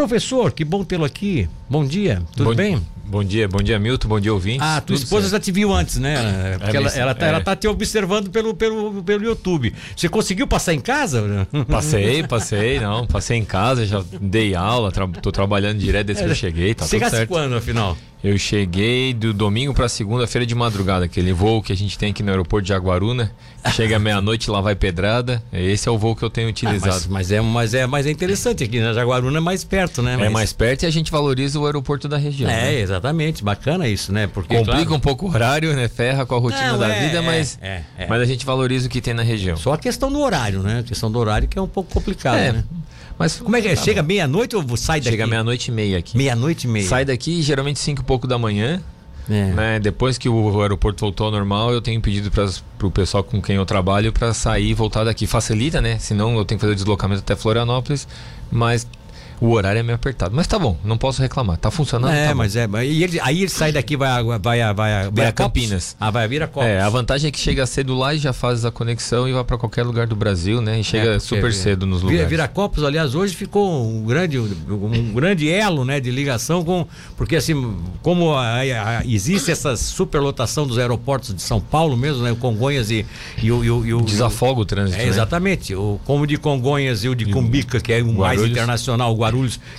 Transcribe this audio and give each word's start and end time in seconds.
Professor, 0.00 0.50
que 0.50 0.64
bom 0.64 0.82
tê-lo 0.82 1.04
aqui. 1.04 1.46
Bom 1.68 1.84
dia, 1.84 2.22
tudo 2.34 2.48
bom, 2.48 2.54
bem? 2.54 2.80
Bom 3.10 3.24
dia, 3.24 3.48
bom 3.48 3.58
dia, 3.60 3.76
Milton, 3.76 4.06
bom 4.06 4.20
dia, 4.20 4.32
ouvintes. 4.32 4.60
Ah, 4.62 4.80
tua 4.80 4.94
tudo 4.94 5.02
esposa 5.02 5.22
certo. 5.22 5.32
já 5.32 5.40
te 5.40 5.50
viu 5.50 5.72
antes, 5.72 5.96
né? 5.96 6.56
Porque 6.60 6.76
É, 6.76 6.80
ela, 6.80 6.88
ela, 6.90 7.14
tá, 7.14 7.26
é. 7.26 7.28
ela 7.30 7.40
tá 7.40 7.56
te 7.56 7.66
observando 7.66 8.30
pelo, 8.30 8.54
pelo, 8.54 9.02
pelo 9.02 9.24
YouTube. 9.24 9.74
Você 9.96 10.08
conseguiu 10.08 10.46
passar 10.46 10.74
em 10.74 10.80
casa? 10.80 11.48
Passei, 11.68 12.22
passei, 12.28 12.78
não, 12.78 13.08
passei 13.08 13.36
em 13.36 13.44
casa, 13.44 13.84
já 13.84 14.00
dei 14.20 14.54
aula, 14.54 14.92
tra 14.92 15.08
tô 15.08 15.32
trabalhando 15.32 15.78
direto 15.78 16.06
desde 16.06 16.22
que 16.22 16.30
eu 16.30 16.34
cheguei, 16.36 16.72
tá 16.72 16.84
tudo 16.84 16.90
Chegasse 16.92 17.16
certo. 17.16 17.28
quando, 17.30 17.56
afinal? 17.56 17.96
Eu 18.22 18.36
cheguei 18.36 19.14
do 19.14 19.32
domingo 19.32 19.72
pra 19.72 19.88
segunda-feira 19.88 20.44
de 20.44 20.54
madrugada, 20.54 21.06
aquele 21.06 21.32
voo 21.32 21.62
que 21.62 21.72
a 21.72 21.76
gente 21.76 21.96
tem 21.98 22.10
aqui 22.10 22.22
no 22.22 22.28
aeroporto 22.30 22.64
de 22.64 22.68
Jaguaruna, 22.68 23.32
chega 23.74 23.96
meia-noite, 23.98 24.50
lá 24.50 24.60
vai 24.60 24.74
pedrada, 24.74 25.42
esse 25.50 25.88
é 25.88 25.90
o 25.90 25.96
voo 25.96 26.14
que 26.14 26.22
eu 26.22 26.28
tenho 26.28 26.48
Ah, 26.48 26.50
utilizado. 26.50 26.92
mas, 26.92 27.06
mas, 27.06 27.32
é, 27.32 27.40
mas, 27.40 27.72
é, 27.74 27.86
mas 27.86 28.06
é 28.06 28.10
interessante 28.10 28.62
aqui, 28.62 28.78
né? 28.78 28.92
Jaguaruna 28.92 29.38
é 29.38 29.40
mais 29.40 29.64
perto, 29.64 30.02
né? 30.02 30.12
É 30.14 30.16
Mas- 30.18 30.32
mais 30.32 30.52
perto 30.52 30.82
e 30.82 30.86
a 30.86 30.90
gente 30.90 31.10
valoriza 31.10 31.58
o 31.58 31.64
aeroporto 31.64 32.06
da 32.08 32.18
região. 32.18 32.50
É, 32.50 32.64
né? 32.64 32.74
exatamente. 32.80 32.99
Bacana 33.42 33.88
isso, 33.88 34.12
né? 34.12 34.26
Porque, 34.26 34.54
Complica 34.54 34.78
claro, 34.78 34.94
um 34.94 35.00
pouco 35.00 35.26
o 35.26 35.30
horário, 35.30 35.74
né? 35.74 35.88
Ferra 35.88 36.24
com 36.26 36.34
a 36.34 36.38
rotina 36.38 36.72
Não, 36.72 36.78
da 36.78 36.88
é, 36.88 37.06
vida, 37.06 37.18
é, 37.18 37.20
mas, 37.22 37.58
é, 37.60 37.82
é. 37.98 38.06
mas 38.06 38.20
a 38.20 38.24
gente 38.24 38.44
valoriza 38.46 38.86
o 38.86 38.90
que 38.90 39.00
tem 39.00 39.14
na 39.14 39.22
região. 39.22 39.56
Só 39.56 39.72
a 39.72 39.78
questão 39.78 40.10
do 40.12 40.20
horário, 40.20 40.62
né? 40.62 40.80
A 40.80 40.82
questão 40.82 41.10
do 41.10 41.18
horário 41.18 41.48
que 41.48 41.58
é 41.58 41.62
um 41.62 41.68
pouco 41.68 41.92
complicado, 41.92 42.38
É, 42.38 42.52
né? 42.52 42.64
mas 43.18 43.38
Como 43.38 43.56
é 43.56 43.60
que 43.60 43.68
é? 43.68 43.76
Chega 43.76 44.02
meia-noite 44.02 44.54
ou 44.56 44.76
sai 44.76 45.00
daqui? 45.00 45.10
Chega 45.10 45.26
meia-noite 45.26 45.70
e 45.70 45.74
meia 45.74 45.98
aqui. 45.98 46.16
Meia-noite 46.16 46.66
e 46.66 46.70
meia. 46.70 46.86
Sai 46.86 47.04
daqui 47.04 47.42
geralmente 47.42 47.78
5 47.78 48.02
e 48.02 48.04
pouco 48.04 48.26
da 48.26 48.38
manhã. 48.38 48.80
É. 49.28 49.44
Né? 49.52 49.78
Depois 49.78 50.18
que 50.18 50.28
o 50.28 50.60
aeroporto 50.60 51.00
voltou 51.00 51.26
ao 51.26 51.32
normal, 51.32 51.72
eu 51.72 51.80
tenho 51.80 52.00
pedido 52.00 52.30
para 52.30 52.46
o 52.82 52.90
pessoal 52.90 53.22
com 53.22 53.40
quem 53.40 53.56
eu 53.56 53.64
trabalho 53.64 54.12
para 54.12 54.34
sair 54.34 54.70
e 54.70 54.74
voltar 54.74 55.04
daqui. 55.04 55.26
Facilita, 55.26 55.80
né? 55.80 55.98
Senão 55.98 56.36
eu 56.36 56.44
tenho 56.44 56.58
que 56.58 56.62
fazer 56.62 56.72
o 56.72 56.76
deslocamento 56.76 57.20
até 57.20 57.36
Florianópolis, 57.36 58.08
mas 58.50 58.86
o 59.40 59.50
horário 59.52 59.78
é 59.78 59.82
meio 59.82 59.94
apertado. 59.96 60.34
Mas 60.34 60.46
tá 60.46 60.58
bom, 60.58 60.76
não 60.84 60.98
posso 60.98 61.20
reclamar. 61.22 61.56
Tá 61.56 61.70
funcionando. 61.70 62.12
É, 62.12 62.28
tá 62.28 62.34
mas 62.34 62.56
é. 62.56 62.68
E 62.84 63.02
ele, 63.02 63.18
aí 63.20 63.38
ele 63.40 63.48
sai 63.48 63.72
daqui, 63.72 63.96
vai, 63.96 64.08
a- 64.08 64.22
vai, 64.22 64.38
vai, 64.38 64.74
vai 64.74 65.10
Vira 65.10 65.28
a? 65.28 65.32
Campinas. 65.32 65.96
Ah, 65.98 66.10
vai 66.10 66.24
a 66.24 66.26
Viracopos. 66.26 66.68
É, 66.68 66.80
a 66.80 66.88
vantagem 66.88 67.28
é 67.28 67.30
que 67.30 67.38
chega 67.38 67.64
cedo 67.66 67.94
lá 67.96 68.14
e 68.14 68.18
já 68.18 68.32
faz 68.32 68.64
a 68.64 68.70
conexão 68.70 69.28
e 69.28 69.32
vai 69.32 69.42
para 69.44 69.56
qualquer 69.56 69.82
lugar 69.84 70.06
do 70.06 70.14
Brasil, 70.14 70.60
né? 70.60 70.78
E 70.80 70.84
chega 70.84 71.14
É, 71.16 71.18
super 71.18 71.52
cedo 71.52 71.86
nos 71.86 72.00
Vira- 72.00 72.10
lugares. 72.12 72.30
Viracopos, 72.30 72.84
aliás, 72.84 73.14
hoje 73.14 73.34
ficou 73.34 73.86
um 73.88 74.04
grande, 74.04 74.38
um 74.38 75.12
grande 75.14 75.48
elo 75.50 75.84
né, 75.84 76.00
de 76.00 76.10
ligação 76.10 76.62
com. 76.64 76.86
Porque 77.16 77.36
assim, 77.36 77.76
como 78.02 78.34
a- 78.34 78.58
a- 78.60 79.02
existe 79.06 79.50
essa 79.50 79.76
superlotação 79.76 80.66
dos 80.66 80.78
aeroportos 80.78 81.34
de 81.34 81.42
São 81.42 81.60
Paulo 81.60 81.96
mesmo, 81.96 82.22
né? 82.22 82.32
O 82.32 82.36
Congonhas 82.36 82.90
e, 82.90 83.06
e 83.42 83.50
o. 83.50 83.64
E 83.64 83.70
o, 83.70 83.86
e 83.86 83.94
o- 83.94 84.00
Desafoga 84.02 84.60
o 84.60 84.64
trânsito. 84.64 84.98
É, 85.00 85.04
né? 85.04 85.08
exatamente. 85.08 85.74
O, 85.74 86.00
como 86.04 86.24
o 86.24 86.26
de 86.26 86.36
Congonhas 86.36 87.04
e 87.04 87.08
o 87.08 87.14
de 87.14 87.26
Cumbica, 87.26 87.80
que 87.80 87.92
é 87.92 88.02
o 88.02 88.12
mais 88.12 88.42
internacional, 88.42 89.12
o 89.12 89.16
Guarulhos, 89.16 89.29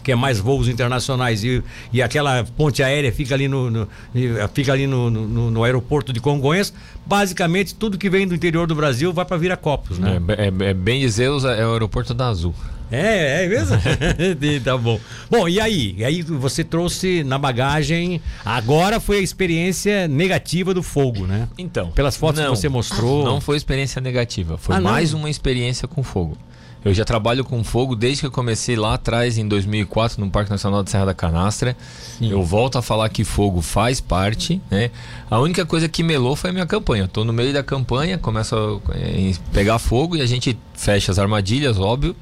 que 0.04 0.12
é 0.12 0.16
mais 0.16 0.40
voos 0.40 0.68
internacionais, 0.68 1.44
e, 1.44 1.64
e 1.94 2.02
aquela 2.02 2.44
ponte 2.58 2.82
aérea 2.84 3.12
fica 3.12 3.34
ali 3.36 3.48
no, 3.48 3.70
no- 3.70 3.88
e, 4.16 4.30
fica 4.54 4.74
ali 4.74 4.88
no, 4.88 5.10
no- 5.10 5.52
no 5.52 5.64
aeroporto 5.64 6.12
de 6.14 6.20
Congonhas. 6.20 6.74
Basicamente, 7.06 7.74
tudo 7.76 7.98
que 7.98 8.10
vem 8.10 8.28
do 8.28 8.36
interior 8.36 8.68
do 8.68 8.76
Brasil 8.76 9.12
vai 9.12 9.26
para 9.26 9.38
Viracopos, 9.38 9.98
né? 10.00 10.20
É, 10.30 10.44
é- 10.66 10.70
é 10.70 10.74
bem 10.74 11.02
dizer, 11.02 11.26
é 11.26 11.66
o 11.66 11.74
aeroporto 11.74 12.14
da 12.14 12.28
Azul. 12.28 12.54
É, 12.94 13.46
é 13.46 13.48
mesmo? 13.48 13.78
tá 14.66 14.78
bom. 14.78 15.00
Bom, 15.30 15.48
e 15.48 15.62
aí? 15.62 15.96
E 15.98 16.04
aí 16.04 16.22
você 16.22 16.62
trouxe 16.62 17.24
na 17.24 17.38
bagagem. 17.38 18.22
Agora 18.44 19.00
foi 19.00 19.18
a 19.20 19.22
experiência 19.22 20.10
negativa 20.10 20.74
do 20.74 20.84
fogo, 20.84 21.26
né? 21.26 21.48
Então. 21.58 21.92
Pelas 21.92 22.18
fotos 22.18 22.42
não, 22.42 22.52
que 22.52 22.58
você 22.60 22.68
mostrou. 22.68 23.24
Não 23.24 23.40
foi 23.40 23.56
experiência 23.56 24.02
negativa, 24.02 24.58
foi 24.58 24.76
Ah, 24.76 24.80
não? 24.82 24.92
mais 24.92 25.14
uma 25.14 25.30
experiência 25.30 25.88
com 25.88 26.04
fogo. 26.04 26.38
Eu 26.84 26.94
já 26.96 27.06
trabalho 27.06 27.44
com 27.44 27.64
fogo 27.64 27.96
desde 27.96 28.22
que 28.22 28.26
eu 28.26 28.32
comecei 28.32 28.76
lá 28.76 28.96
atrás, 28.96 29.38
em 29.38 29.48
2004, 29.48 30.20
no 30.20 30.32
Parque 30.32 30.50
Nacional 30.50 30.82
de 30.82 30.90
Serra 30.90 31.06
da 31.06 31.14
Canastra. 31.14 31.78
Eu 32.20 32.44
volto 32.44 32.78
a 32.80 32.82
falar 32.82 33.08
que 33.10 33.24
fogo 33.24 33.62
faz 33.62 34.02
parte, 34.02 34.60
né? 34.70 34.90
A 35.30 35.40
única 35.40 35.64
coisa 35.64 35.88
que 35.88 36.02
melou 36.02 36.36
foi 36.36 36.50
a 36.50 36.54
minha 36.54 36.66
campanha. 36.66 37.04
Estou 37.04 37.24
no 37.24 37.32
meio 37.32 37.54
da 37.54 37.62
campanha, 37.62 38.18
começa 38.18 38.56
a 38.56 38.80
eh, 38.96 39.34
pegar 39.54 39.78
fogo 39.78 40.16
e 40.16 40.22
a 40.22 40.26
gente 40.26 40.58
fecha 40.74 41.12
as 41.12 41.20
armadilhas, 41.20 41.78
óbvio, 41.78 42.16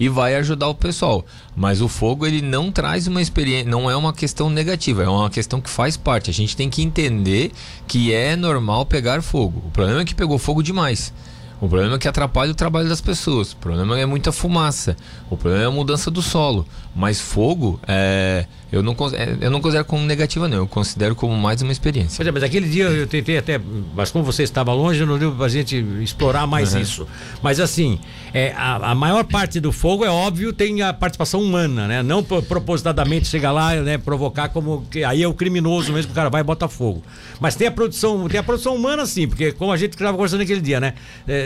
e 0.00 0.08
vai 0.08 0.34
ajudar 0.36 0.68
o 0.68 0.74
pessoal. 0.74 1.22
Mas 1.54 1.82
o 1.82 1.88
fogo 1.88 2.26
ele 2.26 2.40
não 2.40 2.72
traz 2.72 3.06
uma 3.06 3.20
experiência, 3.20 3.70
não 3.70 3.90
é 3.90 3.96
uma 3.96 4.14
questão 4.14 4.48
negativa, 4.48 5.02
é 5.02 5.08
uma 5.08 5.28
questão 5.28 5.60
que 5.60 5.68
faz 5.68 5.94
parte. 5.98 6.30
A 6.30 6.34
gente 6.34 6.56
tem 6.56 6.70
que 6.70 6.82
entender 6.82 7.52
que 7.86 8.14
é 8.14 8.34
normal 8.34 8.86
pegar 8.86 9.20
fogo. 9.20 9.62
O 9.66 9.70
problema 9.70 10.00
é 10.00 10.04
que 10.06 10.14
pegou 10.14 10.38
fogo 10.38 10.62
demais. 10.62 11.12
O 11.60 11.68
problema 11.68 11.94
é 11.94 11.98
que 11.98 12.06
atrapalha 12.06 12.50
o 12.50 12.54
trabalho 12.54 12.88
das 12.88 13.00
pessoas. 13.00 13.52
O 13.52 13.56
problema 13.56 13.98
é 13.98 14.04
muita 14.04 14.30
fumaça. 14.30 14.94
O 15.30 15.36
problema 15.36 15.64
é 15.64 15.66
a 15.66 15.70
mudança 15.70 16.10
do 16.10 16.20
solo. 16.20 16.66
Mas 16.94 17.20
fogo, 17.20 17.78
é, 17.86 18.46
eu, 18.72 18.82
não, 18.82 18.94
é, 19.14 19.36
eu 19.40 19.50
não 19.50 19.60
considero 19.60 19.84
como 19.84 20.04
negativa, 20.04 20.48
não. 20.48 20.58
Eu 20.58 20.66
considero 20.66 21.14
como 21.14 21.36
mais 21.36 21.60
uma 21.62 21.72
experiência. 21.72 22.16
Pois 22.16 22.28
é, 22.28 22.30
mas 22.32 22.42
aquele 22.42 22.68
dia 22.68 22.84
eu 22.84 23.06
tentei 23.06 23.38
até. 23.38 23.60
Mas 23.94 24.10
como 24.10 24.24
você 24.24 24.42
estava 24.42 24.72
longe, 24.72 25.04
não 25.04 25.18
deu 25.18 25.32
pra 25.32 25.48
gente 25.48 25.76
explorar 26.02 26.46
mais 26.46 26.74
isso. 26.74 27.06
Mas 27.42 27.58
assim, 27.60 27.98
é, 28.34 28.52
a, 28.56 28.90
a 28.92 28.94
maior 28.94 29.24
parte 29.24 29.58
do 29.60 29.72
fogo, 29.72 30.04
é 30.04 30.10
óbvio, 30.10 30.52
tem 30.52 30.82
a 30.82 30.92
participação 30.92 31.42
humana, 31.42 31.86
né? 31.86 32.02
Não 32.02 32.22
pro- 32.22 32.42
propositadamente 32.42 33.26
chegar 33.28 33.52
lá, 33.52 33.74
né, 33.76 33.98
provocar 33.98 34.48
como. 34.50 34.84
Que, 34.90 35.04
aí 35.04 35.22
é 35.22 35.28
o 35.28 35.34
criminoso 35.34 35.92
mesmo, 35.92 36.12
o 36.12 36.14
cara 36.14 36.28
vai 36.30 36.40
e 36.40 36.44
bota 36.44 36.66
fogo. 36.68 37.02
Mas 37.40 37.54
tem 37.54 37.66
a 37.66 37.70
produção, 37.70 38.26
tem 38.28 38.40
a 38.40 38.42
produção 38.42 38.74
humana, 38.74 39.04
sim, 39.06 39.26
porque 39.28 39.52
como 39.52 39.70
a 39.72 39.76
gente 39.76 39.92
estava 39.92 40.12
conversando 40.12 40.40
naquele 40.40 40.60
dia, 40.62 40.80
né? 40.80 40.94
É, 41.28 41.45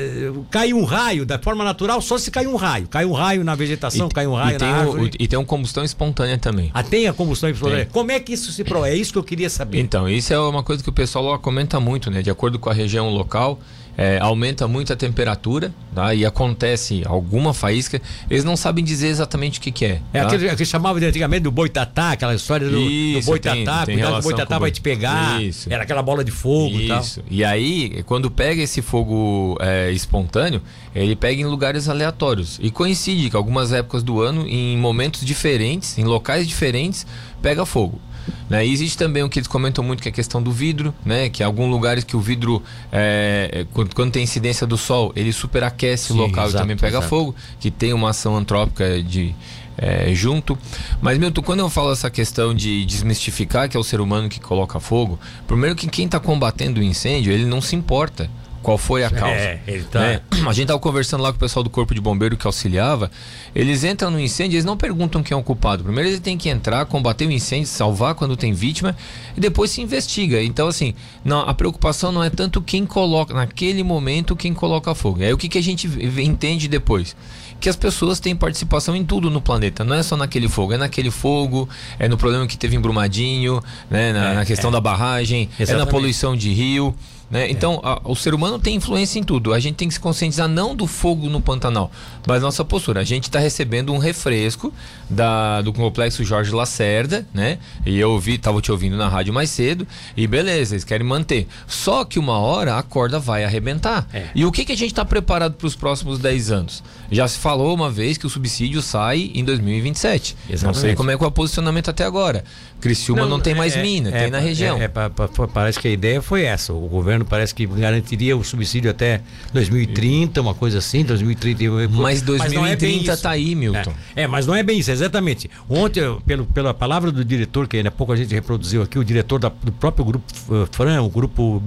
cai 0.50 0.72
um 0.72 0.84
raio, 0.84 1.24
da 1.26 1.38
forma 1.38 1.64
natural, 1.64 2.00
só 2.00 2.18
se 2.18 2.30
cai 2.30 2.46
um 2.46 2.56
raio. 2.56 2.86
Cai 2.88 3.04
um 3.04 3.12
raio 3.12 3.44
na 3.44 3.54
vegetação, 3.54 4.08
cai 4.08 4.26
um 4.26 4.34
raio 4.34 4.56
e, 4.56 4.58
tem 4.58 4.68
na 4.68 4.74
o- 4.76 4.80
árvore. 4.80 5.10
o- 5.18 5.22
e 5.22 5.28
tem 5.28 5.38
uma 5.38 5.44
combustão 5.44 5.84
espontânea 5.84 6.38
também. 6.38 6.70
Ah, 6.74 6.82
tem 6.82 7.06
a 7.08 7.12
combustão 7.12 7.48
espontânea. 7.50 7.84
Tem. 7.84 7.92
Como 7.92 8.10
é 8.12 8.20
que 8.20 8.32
isso 8.32 8.52
se 8.52 8.64
prova? 8.64 8.88
É 8.88 8.94
isso 8.94 9.12
que 9.12 9.18
eu 9.18 9.24
queria 9.24 9.50
saber. 9.50 9.80
Então, 9.80 10.08
isso 10.08 10.32
é 10.32 10.38
uma 10.38 10.62
coisa 10.62 10.82
que 10.82 10.88
o 10.88 10.92
pessoal 10.92 11.38
comenta 11.38 11.78
muito, 11.80 12.10
né? 12.10 12.22
De 12.22 12.30
acordo 12.30 12.58
com 12.58 12.70
a 12.70 12.72
região 12.72 13.08
local, 13.10 13.58
é, 14.00 14.18
aumenta 14.18 14.66
muito 14.66 14.94
a 14.94 14.96
temperatura, 14.96 15.74
tá? 15.94 16.14
E 16.14 16.24
acontece 16.24 17.02
alguma 17.04 17.52
faísca. 17.52 18.00
Eles 18.30 18.44
não 18.44 18.56
sabem 18.56 18.82
dizer 18.82 19.08
exatamente 19.08 19.58
o 19.58 19.62
que, 19.62 19.70
que 19.70 19.84
é. 19.84 20.00
É 20.14 20.22
tá? 20.22 20.26
aquele 20.28 20.56
que 20.56 20.64
chamava 20.64 20.98
de 20.98 21.04
antigamente 21.04 21.42
do 21.42 21.50
boitatá, 21.50 22.12
aquela 22.12 22.34
história 22.34 22.66
do, 22.66 22.76
do 22.76 22.80
Isso, 22.80 23.26
boitatá, 23.26 23.84
tem- 23.84 23.96
cuidado 23.96 24.12
que 24.14 24.18
o 24.20 24.22
boitatá 24.22 24.54
vai 24.58 24.70
boi- 24.70 24.70
te 24.70 24.80
pegar. 24.80 25.42
Isso. 25.42 25.70
Era 25.70 25.82
aquela 25.82 26.02
bola 26.02 26.24
de 26.24 26.30
fogo 26.30 26.80
e 26.80 26.88
tal. 26.88 27.02
Isso. 27.02 27.22
E 27.30 27.44
aí, 27.44 28.02
quando 28.06 28.30
pega 28.30 28.62
esse 28.62 28.80
fogo 28.80 29.58
é, 29.60 29.90
espontâneo, 29.90 30.62
ele 30.94 31.14
pega 31.14 31.42
em 31.42 31.44
lugares 31.44 31.86
aleatórios. 31.86 32.58
E 32.62 32.70
coincide 32.70 33.28
que 33.28 33.36
algumas 33.36 33.70
épocas 33.70 34.02
do 34.02 34.22
ano, 34.22 34.46
em 34.48 34.78
momentos 34.78 35.22
diferentes, 35.22 35.98
em 35.98 36.04
locais 36.04 36.48
diferentes, 36.48 37.06
pega 37.42 37.66
fogo. 37.66 38.00
Né? 38.48 38.66
E 38.66 38.72
existe 38.72 38.96
também 38.96 39.22
o 39.22 39.28
que 39.28 39.38
eles 39.38 39.48
comentam 39.48 39.82
muito 39.82 40.02
que 40.02 40.08
é 40.08 40.12
a 40.12 40.14
questão 40.14 40.42
do 40.42 40.52
vidro, 40.52 40.94
né? 41.04 41.28
Que 41.28 41.42
em 41.42 41.46
alguns 41.46 41.70
lugares 41.70 42.04
que 42.04 42.16
o 42.16 42.20
vidro, 42.20 42.62
é, 42.90 43.50
é, 43.52 43.66
quando, 43.72 43.94
quando 43.94 44.12
tem 44.12 44.22
incidência 44.22 44.66
do 44.66 44.76
sol, 44.76 45.12
ele 45.14 45.32
superaquece 45.32 46.08
Sim, 46.08 46.14
o 46.14 46.16
local 46.16 46.46
exato, 46.46 46.56
e 46.56 46.60
também 46.60 46.76
pega 46.76 46.98
exato. 46.98 47.08
fogo, 47.08 47.34
que 47.58 47.70
tem 47.70 47.92
uma 47.92 48.10
ação 48.10 48.36
antrópica 48.36 49.02
de 49.02 49.34
é, 49.76 50.12
junto. 50.14 50.58
Mas, 51.00 51.18
Milton, 51.18 51.42
quando 51.42 51.60
eu 51.60 51.70
falo 51.70 51.92
essa 51.92 52.10
questão 52.10 52.54
de 52.54 52.84
desmistificar 52.84 53.68
que 53.68 53.76
é 53.76 53.80
o 53.80 53.84
ser 53.84 54.00
humano 54.00 54.28
que 54.28 54.38
coloca 54.38 54.78
fogo, 54.78 55.18
primeiro 55.46 55.74
que 55.74 55.88
quem 55.88 56.04
está 56.04 56.20
combatendo 56.20 56.80
o 56.80 56.82
incêndio, 56.82 57.32
ele 57.32 57.46
não 57.46 57.60
se 57.60 57.74
importa 57.74 58.28
qual 58.62 58.76
foi 58.76 59.04
a 59.04 59.10
causa. 59.10 59.34
É, 59.34 59.60
ele 59.66 59.84
tá- 59.84 60.00
né? 60.00 60.20
A 60.46 60.52
gente 60.52 60.68
tava 60.68 60.78
conversando 60.78 61.22
lá 61.22 61.30
com 61.30 61.36
o 61.36 61.40
pessoal 61.40 61.62
do 61.62 61.70
Corpo 61.70 61.94
de 61.94 62.00
Bombeiro 62.00 62.36
que 62.36 62.46
auxiliava. 62.46 63.10
Eles 63.54 63.84
entram 63.84 64.10
no 64.10 64.20
incêndio, 64.20 64.56
eles 64.56 64.64
não 64.64 64.76
perguntam 64.76 65.22
quem 65.22 65.34
é 65.34 65.38
o 65.38 65.42
culpado. 65.42 65.82
Primeiro 65.82 66.08
eles 66.10 66.20
têm 66.20 66.36
que 66.36 66.48
entrar, 66.48 66.84
combater 66.86 67.26
o 67.26 67.32
incêndio, 67.32 67.66
salvar 67.68 68.14
quando 68.14 68.36
tem 68.36 68.52
vítima 68.52 68.94
e 69.36 69.40
depois 69.40 69.70
se 69.70 69.80
investiga. 69.80 70.42
Então, 70.42 70.68
assim, 70.68 70.94
não, 71.24 71.40
a 71.40 71.54
preocupação 71.54 72.12
não 72.12 72.22
é 72.22 72.30
tanto 72.30 72.60
quem 72.60 72.84
coloca, 72.86 73.32
naquele 73.34 73.82
momento, 73.82 74.36
quem 74.36 74.52
coloca 74.52 74.94
fogo. 74.94 75.22
É 75.22 75.32
o 75.32 75.38
que, 75.38 75.48
que 75.48 75.58
a 75.58 75.62
gente 75.62 75.86
entende 76.20 76.68
depois 76.68 77.16
que 77.58 77.68
as 77.68 77.76
pessoas 77.76 78.18
têm 78.18 78.34
participação 78.34 78.96
em 78.96 79.04
tudo 79.04 79.30
no 79.30 79.40
planeta. 79.40 79.84
Não 79.84 79.94
é 79.94 80.02
só 80.02 80.16
naquele 80.16 80.48
fogo, 80.48 80.72
é 80.72 80.78
naquele 80.78 81.10
fogo, 81.10 81.68
é 81.98 82.08
no 82.08 82.16
problema 82.16 82.46
que 82.46 82.56
teve 82.56 82.74
em 82.74 82.80
Brumadinho, 82.80 83.62
né, 83.90 84.14
na, 84.14 84.30
É, 84.30 84.34
na 84.36 84.44
questão 84.46 84.70
é. 84.70 84.72
da 84.72 84.80
barragem, 84.80 85.42
é 85.42 85.58
na 85.58 85.62
Exatamente. 85.64 85.90
poluição 85.90 86.34
de 86.34 86.50
rio. 86.52 86.94
Né? 87.30 87.48
Então, 87.48 87.80
a- 87.84 88.00
o 88.04 88.16
ser 88.16 88.34
humano 88.34 88.58
tem 88.58 88.74
influência 88.74 89.18
em 89.18 89.22
tudo. 89.22 89.52
A 89.54 89.60
gente 89.60 89.76
tem 89.76 89.86
que 89.86 89.94
se 89.94 90.00
conscientizar 90.00 90.48
não 90.48 90.74
do 90.74 90.86
fogo 90.86 91.28
no 91.28 91.40
Pantanal, 91.40 91.90
mas 92.26 92.42
nossa 92.42 92.64
postura. 92.64 93.00
A 93.00 93.04
gente 93.04 93.24
está 93.24 93.38
recebendo 93.38 93.92
um 93.92 93.98
refresco 93.98 94.74
da, 95.08 95.62
do 95.62 95.72
complexo 95.72 96.24
Jorge 96.24 96.50
Lacerda, 96.50 97.24
né? 97.32 97.58
E 97.86 97.98
eu 98.00 98.10
ouvi, 98.10 98.36
tava 98.36 98.60
te 98.60 98.72
ouvindo 98.72 98.96
na 98.96 99.08
rádio 99.08 99.32
mais 99.32 99.48
cedo, 99.50 99.86
e 100.16 100.26
beleza, 100.26 100.74
eles 100.74 100.82
querem 100.84 101.06
manter. 101.06 101.46
Só 101.68 102.04
que 102.04 102.18
uma 102.18 102.36
hora 102.38 102.76
a 102.76 102.82
corda 102.82 103.20
vai 103.20 103.44
arrebentar. 103.44 104.08
É. 104.12 104.24
E 104.34 104.44
o 104.44 104.50
que, 104.50 104.64
que 104.64 104.72
a 104.72 104.76
gente 104.76 104.90
está 104.90 105.04
preparado 105.04 105.54
para 105.54 105.66
os 105.68 105.76
próximos 105.76 106.18
10 106.18 106.50
anos? 106.50 106.82
Já 107.12 107.28
se 107.28 107.38
falou 107.38 107.72
uma 107.74 107.90
vez 107.90 108.18
que 108.18 108.26
o 108.26 108.30
subsídio 108.30 108.82
sai 108.82 109.30
em 109.34 109.44
2027. 109.44 110.34
Não 110.34 110.46
sei 110.48 110.54
Exatamente. 110.54 110.96
como 110.96 111.10
é 111.12 111.16
que 111.16 111.22
é 111.24 111.26
o 111.26 111.30
posicionamento 111.30 111.90
até 111.90 112.04
agora. 112.04 112.44
Criciúma 112.80 113.26
não, 113.26 113.38
tem 113.38 113.54
mais 113.54 113.76
é- 113.76 113.82
mina, 113.82 114.08
é- 114.10 114.22
tem 114.22 114.30
na 114.30 114.38
região. 114.38 114.78
é- 114.78 114.84
é 114.84 114.88
pa- 114.88 115.10
pa- 115.10 115.28
parece 115.48 115.78
que 115.78 115.86
a 115.86 115.90
ideia 115.90 116.22
foi 116.22 116.42
essa. 116.44 116.72
O 116.72 116.88
governo 116.88 117.19
governo 117.20 117.24
parece 117.24 117.54
que 117.54 117.66
garantiria 117.66 118.36
o 118.36 118.42
subsídio 118.42 118.90
até 118.90 119.20
2030, 119.52 120.40
uma 120.40 120.54
coisa 120.54 120.78
assim, 120.78 121.04
2030. 121.04 121.88
Mas 121.88 122.22
2030 122.22 123.12
está 123.12 123.30
é 123.30 123.34
aí, 123.34 123.54
Milton. 123.54 123.92
É, 124.16 124.22
é, 124.22 124.26
mas 124.26 124.46
não 124.46 124.54
é 124.54 124.62
bem 124.62 124.78
isso, 124.78 124.90
exatamente. 124.90 125.50
Ontem, 125.68 126.02
pelo, 126.26 126.46
pela 126.46 126.74
palavra 126.74 127.12
do 127.12 127.24
diretor, 127.24 127.68
que 127.68 127.76
ainda 127.76 127.88
há 127.88 127.92
pouco 127.92 128.12
a 128.12 128.16
gente 128.16 128.34
reproduziu 128.34 128.82
aqui, 128.82 128.98
o 128.98 129.04
diretor 129.04 129.38
da, 129.38 129.48
do 129.48 129.72
próprio 129.72 130.04
grupo 130.04 130.24
uh, 130.48 130.68
Fran, 130.70 131.02
o 131.02 131.08
grupo 131.08 131.62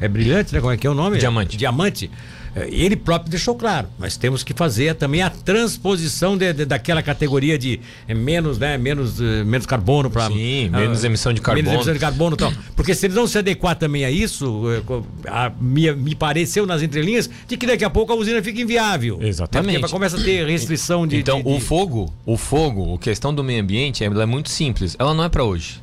é 0.00 0.08
Brilhante, 0.08 0.54
né? 0.54 0.60
Como 0.60 0.72
é 0.72 0.76
que 0.76 0.86
é 0.86 0.90
o 0.90 0.94
nome? 0.94 1.18
Diamante. 1.18 1.56
Diamante 1.56 2.10
ele 2.54 2.96
próprio 2.96 3.30
deixou 3.30 3.54
claro, 3.54 3.88
nós 3.98 4.16
temos 4.16 4.44
que 4.44 4.52
fazer 4.52 4.94
também 4.94 5.22
a 5.22 5.30
transposição 5.30 6.36
de, 6.36 6.52
de 6.52 6.66
daquela 6.66 7.02
categoria 7.02 7.58
de 7.58 7.80
é, 8.06 8.14
menos, 8.14 8.58
né, 8.58 8.76
menos, 8.76 9.20
uh, 9.20 9.44
menos 9.44 9.66
carbono 9.66 10.10
para 10.10 10.26
Sim, 10.26 10.68
uh, 10.68 10.72
menos 10.72 11.02
emissão 11.02 11.32
de 11.32 11.40
carbono. 11.40 11.64
Menos 11.64 11.76
emissão 11.76 11.94
de 11.94 11.98
carbono, 11.98 12.36
tal. 12.36 12.52
Porque 12.76 12.94
se 12.94 13.06
eles 13.06 13.16
não 13.16 13.26
se 13.26 13.38
adequar 13.38 13.74
também 13.76 14.04
a 14.04 14.10
isso, 14.10 14.66
uh, 14.66 15.06
a, 15.26 15.50
me, 15.58 15.90
me 15.92 16.14
pareceu 16.14 16.66
nas 16.66 16.82
entrelinhas 16.82 17.30
de 17.48 17.56
que 17.56 17.66
daqui 17.66 17.84
a 17.84 17.90
pouco 17.90 18.12
a 18.12 18.16
usina 18.16 18.42
fica 18.42 18.60
inviável. 18.60 19.16
Né, 19.18 19.28
Exatamente. 19.28 19.80
Porque 19.80 19.92
começa 19.92 20.18
a 20.18 20.22
ter 20.22 20.46
restrição 20.46 21.06
de 21.06 21.16
Então, 21.16 21.40
de, 21.40 21.48
o 21.48 21.58
fogo, 21.58 22.12
o 22.26 22.36
fogo, 22.36 22.94
a 22.94 22.98
questão 22.98 23.34
do 23.34 23.42
meio 23.42 23.62
ambiente, 23.62 24.04
ela 24.04 24.22
é 24.22 24.26
muito 24.26 24.50
simples. 24.50 24.94
Ela 24.98 25.14
não 25.14 25.24
é 25.24 25.28
para 25.30 25.42
hoje. 25.42 25.80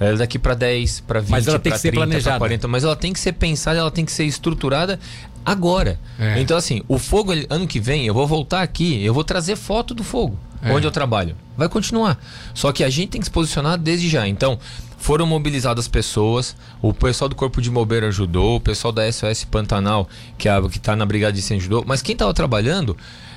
Ela 0.00 0.10
é 0.10 0.16
daqui 0.16 0.38
para 0.38 0.54
10, 0.54 1.00
para 1.00 1.20
20, 1.20 1.30
mas 1.30 1.48
ela 1.48 1.58
tem 1.58 1.72
que 1.72 1.78
ser 1.78 1.90
30, 1.90 2.06
planejada. 2.06 2.38
40, 2.38 2.68
mas 2.68 2.84
ela 2.84 2.94
tem 2.94 3.12
que 3.12 3.18
ser 3.18 3.32
pensada, 3.32 3.78
ela 3.78 3.90
tem 3.90 4.04
que 4.04 4.12
ser 4.12 4.24
estruturada 4.24 4.98
agora. 5.50 5.98
É. 6.18 6.40
Então, 6.40 6.56
assim, 6.56 6.82
o 6.88 6.98
fogo, 6.98 7.32
ano 7.48 7.66
que 7.66 7.80
vem, 7.80 8.04
eu 8.06 8.14
vou 8.14 8.26
voltar 8.26 8.62
aqui, 8.62 9.04
eu 9.04 9.14
vou 9.14 9.24
trazer 9.24 9.56
foto 9.56 9.94
do 9.94 10.04
fogo, 10.04 10.38
é. 10.62 10.72
onde 10.72 10.86
eu 10.86 10.90
trabalho. 10.90 11.36
Vai 11.56 11.68
continuar. 11.68 12.18
Só 12.54 12.72
que 12.72 12.84
a 12.84 12.90
gente 12.90 13.10
tem 13.10 13.20
que 13.20 13.26
se 13.26 13.30
posicionar 13.30 13.78
desde 13.78 14.08
já. 14.08 14.26
Então, 14.26 14.58
foram 14.98 15.26
mobilizadas 15.26 15.88
pessoas, 15.88 16.56
o 16.82 16.92
pessoal 16.92 17.28
do 17.28 17.36
Corpo 17.36 17.62
de 17.62 17.70
Bombeiro 17.70 18.06
ajudou, 18.06 18.56
o 18.56 18.60
pessoal 18.60 18.92
da 18.92 19.10
SOS 19.10 19.44
Pantanal, 19.44 20.08
que 20.36 20.48
é 20.48 20.58
está 20.66 20.96
na 20.96 21.06
Brigada 21.06 21.32
de 21.32 21.38
Incêndio 21.38 21.62
ajudou, 21.62 21.84
mas 21.86 22.02
quem 22.02 22.12
estava 22.12 22.34
trabalhando 22.34 22.96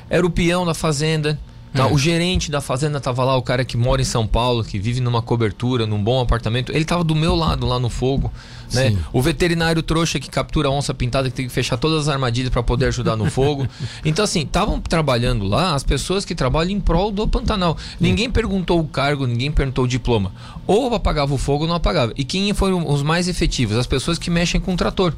era 0.09 0.25
o 0.25 0.29
peão 0.29 0.65
da 0.65 0.73
fazenda, 0.73 1.39
Tá, 1.73 1.87
é. 1.87 1.93
O 1.93 1.97
gerente 1.97 2.51
da 2.51 2.59
fazenda 2.59 2.99
tava 2.99 3.23
lá, 3.23 3.35
o 3.37 3.41
cara 3.41 3.63
que 3.63 3.77
mora 3.77 4.01
em 4.01 4.05
São 4.05 4.27
Paulo, 4.27 4.63
que 4.63 4.77
vive 4.77 4.99
numa 4.99 5.21
cobertura, 5.21 5.85
num 5.85 6.03
bom 6.03 6.19
apartamento, 6.19 6.71
ele 6.71 6.83
tava 6.83 7.03
do 7.03 7.15
meu 7.15 7.33
lado 7.33 7.65
lá 7.65 7.79
no 7.79 7.89
fogo. 7.89 8.31
Né? 8.73 8.97
O 9.11 9.21
veterinário 9.21 9.81
trouxa 9.81 10.19
que 10.19 10.29
captura 10.29 10.69
onça 10.69 10.93
pintada, 10.93 11.29
que 11.29 11.35
tem 11.35 11.47
que 11.47 11.53
fechar 11.53 11.77
todas 11.77 12.01
as 12.01 12.07
armadilhas 12.09 12.49
para 12.49 12.63
poder 12.63 12.87
ajudar 12.87 13.15
no 13.15 13.29
fogo. 13.29 13.67
Então, 14.03 14.25
assim, 14.25 14.41
estavam 14.41 14.79
trabalhando 14.79 15.45
lá 15.45 15.75
as 15.75 15.83
pessoas 15.83 16.25
que 16.25 16.33
trabalham 16.33 16.71
em 16.71 16.79
prol 16.79 17.11
do 17.11 17.27
Pantanal. 17.27 17.77
Ninguém 17.99 18.29
perguntou 18.29 18.79
o 18.79 18.83
cargo, 18.83 19.27
ninguém 19.27 19.51
perguntou 19.51 19.85
o 19.85 19.87
diploma. 19.87 20.31
Ou 20.65 20.93
apagava 20.93 21.33
o 21.33 21.37
fogo 21.37 21.63
ou 21.63 21.67
não 21.67 21.75
apagava. 21.75 22.13
E 22.17 22.23
quem 22.23 22.53
foram 22.53 22.87
os 22.89 23.03
mais 23.03 23.27
efetivos? 23.27 23.77
As 23.77 23.87
pessoas 23.87 24.17
que 24.17 24.29
mexem 24.29 24.59
com 24.59 24.73
o 24.73 24.77
trator. 24.77 25.13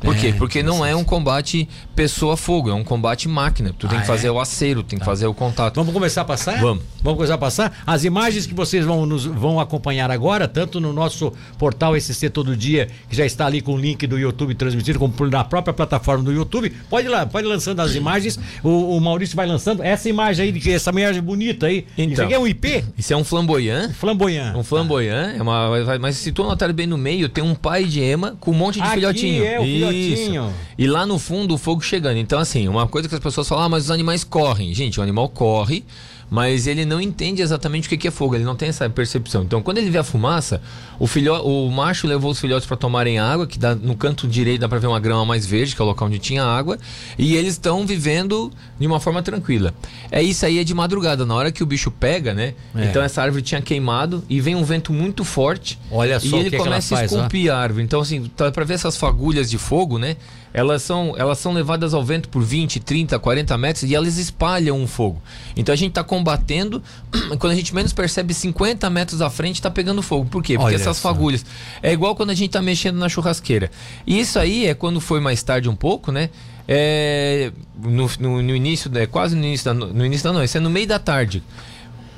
Por 0.00 0.16
é, 0.16 0.18
quê? 0.18 0.34
Porque 0.36 0.62
não 0.62 0.84
é 0.84 0.94
um 0.94 1.04
combate 1.04 1.68
pessoa-fogo, 1.94 2.70
é 2.70 2.74
um 2.74 2.84
combate 2.84 3.28
máquina. 3.28 3.74
Tu 3.76 3.86
ah, 3.86 3.90
tem 3.90 4.00
que 4.00 4.06
fazer 4.06 4.28
é? 4.28 4.30
o 4.30 4.40
acero, 4.40 4.82
tem 4.82 4.98
tá. 4.98 5.04
que 5.04 5.10
fazer 5.10 5.26
o 5.26 5.34
contato. 5.34 5.74
Vamos 5.76 5.92
começar 5.92 6.22
a 6.22 6.24
passar? 6.24 6.60
Vamos. 6.60 6.84
Vamos 7.02 7.16
começar 7.16 7.34
a 7.34 7.38
passar? 7.38 7.82
As 7.86 8.04
imagens 8.04 8.46
que 8.46 8.54
vocês 8.54 8.84
vão, 8.84 9.06
nos, 9.06 9.24
vão 9.24 9.58
acompanhar 9.58 10.10
agora, 10.10 10.46
tanto 10.46 10.80
no 10.80 10.92
nosso 10.92 11.32
portal 11.58 11.98
SC 11.98 12.30
Todo 12.30 12.56
Dia, 12.56 12.88
que 13.08 13.16
já 13.16 13.26
está 13.26 13.46
ali 13.46 13.60
com 13.60 13.74
o 13.74 13.76
link 13.76 14.06
do 14.06 14.18
YouTube 14.18 14.54
transmitido, 14.54 14.98
como 14.98 15.14
na 15.26 15.44
própria 15.44 15.74
plataforma 15.74 16.24
do 16.24 16.32
YouTube. 16.32 16.70
Pode 16.88 17.06
ir 17.06 17.10
lá, 17.10 17.26
pode 17.26 17.46
ir 17.46 17.50
lançando 17.50 17.80
as 17.80 17.94
imagens. 17.94 18.38
O, 18.62 18.96
o 18.96 19.00
Maurício 19.00 19.34
vai 19.34 19.46
lançando 19.46 19.82
essa 19.82 20.08
imagem 20.08 20.52
aí, 20.52 20.72
essa 20.72 20.90
imagem 20.90 21.22
bonita 21.22 21.66
aí. 21.66 21.86
Então, 21.96 22.12
isso 22.12 22.22
aqui 22.22 22.34
é 22.34 22.38
um 22.38 22.46
IP? 22.46 22.84
Isso 22.96 23.12
é 23.12 23.16
um 23.16 23.24
flamboyant. 23.24 23.92
Flamboyant. 23.92 24.56
Um 24.56 24.62
flamboyant. 24.62 25.36
É 25.36 25.42
uma, 25.42 25.98
mas 26.00 26.16
se 26.16 26.30
tu 26.30 26.44
notar 26.44 26.72
bem 26.72 26.86
no 26.86 26.98
meio, 26.98 27.28
tem 27.28 27.42
um 27.42 27.54
pai 27.54 27.84
de 27.84 28.00
ema 28.00 28.36
com 28.38 28.52
um 28.52 28.54
monte 28.54 28.76
de 28.76 28.82
aqui 28.82 28.94
filhotinho. 28.94 29.44
É, 29.44 29.58
o 29.58 29.87
Isso. 29.92 30.52
E 30.76 30.86
lá 30.86 31.06
no 31.06 31.18
fundo 31.18 31.54
o 31.54 31.58
fogo 31.58 31.80
chegando. 31.82 32.16
Então, 32.16 32.38
assim, 32.38 32.68
uma 32.68 32.86
coisa 32.86 33.08
que 33.08 33.14
as 33.14 33.20
pessoas 33.20 33.48
falam, 33.48 33.64
ah, 33.64 33.68
mas 33.68 33.84
os 33.84 33.90
animais 33.90 34.24
correm. 34.24 34.72
Gente, 34.74 35.00
o 35.00 35.02
animal 35.02 35.28
corre, 35.28 35.84
mas 36.30 36.66
ele 36.66 36.84
não 36.84 37.00
entende 37.00 37.42
exatamente 37.42 37.92
o 37.92 37.98
que 37.98 38.08
é 38.08 38.10
fogo, 38.10 38.34
ele 38.34 38.44
não 38.44 38.54
tem 38.54 38.68
essa 38.68 38.88
percepção. 38.88 39.42
Então, 39.42 39.62
quando 39.62 39.78
ele 39.78 39.90
vê 39.90 39.98
a 39.98 40.04
fumaça, 40.04 40.60
o, 40.98 41.06
filho, 41.06 41.34
o 41.42 41.70
macho 41.70 42.06
levou 42.06 42.30
os 42.30 42.40
filhotes 42.40 42.66
para 42.66 42.76
tomarem 42.76 43.18
água, 43.18 43.46
que 43.46 43.58
dá, 43.58 43.74
no 43.74 43.96
canto 43.96 44.26
direito 44.26 44.60
dá 44.60 44.68
para 44.68 44.78
ver 44.78 44.86
uma 44.86 45.00
grama 45.00 45.24
mais 45.24 45.46
verde, 45.46 45.74
que 45.74 45.80
é 45.80 45.84
o 45.84 45.88
local 45.88 46.08
onde 46.08 46.18
tinha 46.18 46.44
água, 46.44 46.78
e 47.18 47.34
eles 47.34 47.54
estão 47.54 47.86
vivendo 47.86 48.52
de 48.78 48.86
uma 48.86 49.00
forma 49.00 49.22
tranquila. 49.22 49.74
É 50.10 50.22
isso 50.22 50.44
aí, 50.44 50.58
é 50.58 50.64
de 50.64 50.74
madrugada, 50.74 51.24
na 51.24 51.34
hora 51.34 51.50
que 51.50 51.62
o 51.62 51.66
bicho 51.66 51.90
pega, 51.90 52.34
né? 52.34 52.54
É. 52.74 52.84
Então, 52.84 53.02
essa 53.02 53.22
árvore 53.22 53.42
tinha 53.42 53.62
queimado 53.62 54.22
e 54.28 54.40
vem 54.40 54.54
um 54.54 54.64
vento 54.64 54.92
muito 54.92 55.24
forte. 55.24 55.78
Olha 55.90 56.20
só 56.20 56.36
e 56.36 56.40
ele 56.40 56.50
que 56.50 56.56
começa 56.56 56.94
que 56.94 57.00
a 57.00 57.04
esculpir 57.04 57.50
ó. 57.50 57.54
a 57.54 57.58
árvore. 57.58 57.84
Então, 57.84 58.00
assim, 58.00 58.30
tá 58.36 58.50
para 58.50 58.64
ver 58.64 58.74
essas 58.74 58.96
fagulhas 58.96 59.50
de 59.50 59.58
fogo, 59.58 59.98
né? 59.98 60.16
elas 60.52 60.82
são, 60.82 61.14
elas 61.16 61.38
são 61.38 61.52
levadas 61.52 61.94
ao 61.94 62.02
vento 62.02 62.28
por 62.28 62.42
20, 62.42 62.80
30, 62.80 63.18
40 63.18 63.58
metros 63.58 63.82
e 63.84 63.94
elas 63.94 64.18
espalham 64.18 64.82
o 64.82 64.86
fogo. 64.86 65.20
Então 65.56 65.72
a 65.72 65.76
gente 65.76 65.90
está 65.90 66.02
combatendo, 66.18 66.82
quando 67.38 67.52
a 67.52 67.54
gente 67.54 67.74
menos 67.74 67.92
percebe 67.92 68.34
50 68.34 68.90
metros 68.90 69.22
à 69.22 69.30
frente 69.30 69.56
está 69.56 69.70
pegando 69.70 70.02
fogo. 70.02 70.26
Por 70.26 70.42
quê? 70.42 70.54
Porque 70.54 70.66
Olha 70.66 70.74
essas 70.74 70.96
essa. 70.96 71.00
fagulhas. 71.00 71.44
É 71.82 71.92
igual 71.92 72.14
quando 72.14 72.30
a 72.30 72.34
gente 72.34 72.48
está 72.48 72.60
mexendo 72.60 72.96
na 72.96 73.08
churrasqueira. 73.08 73.70
E 74.06 74.18
isso 74.18 74.38
aí 74.38 74.66
é 74.66 74.74
quando 74.74 75.00
foi 75.00 75.20
mais 75.20 75.42
tarde 75.42 75.68
um 75.68 75.76
pouco, 75.76 76.10
né? 76.10 76.30
É, 76.66 77.50
no, 77.82 78.10
no, 78.20 78.42
no 78.42 78.54
início, 78.54 78.90
é 78.98 79.06
quase 79.06 79.34
no 79.34 79.44
início 79.44 79.64
da, 79.64 79.72
no 79.72 80.04
início 80.04 80.24
da 80.24 80.32
noite, 80.32 80.56
é 80.56 80.60
no 80.60 80.68
meio 80.68 80.86
da 80.86 80.98
tarde. 80.98 81.42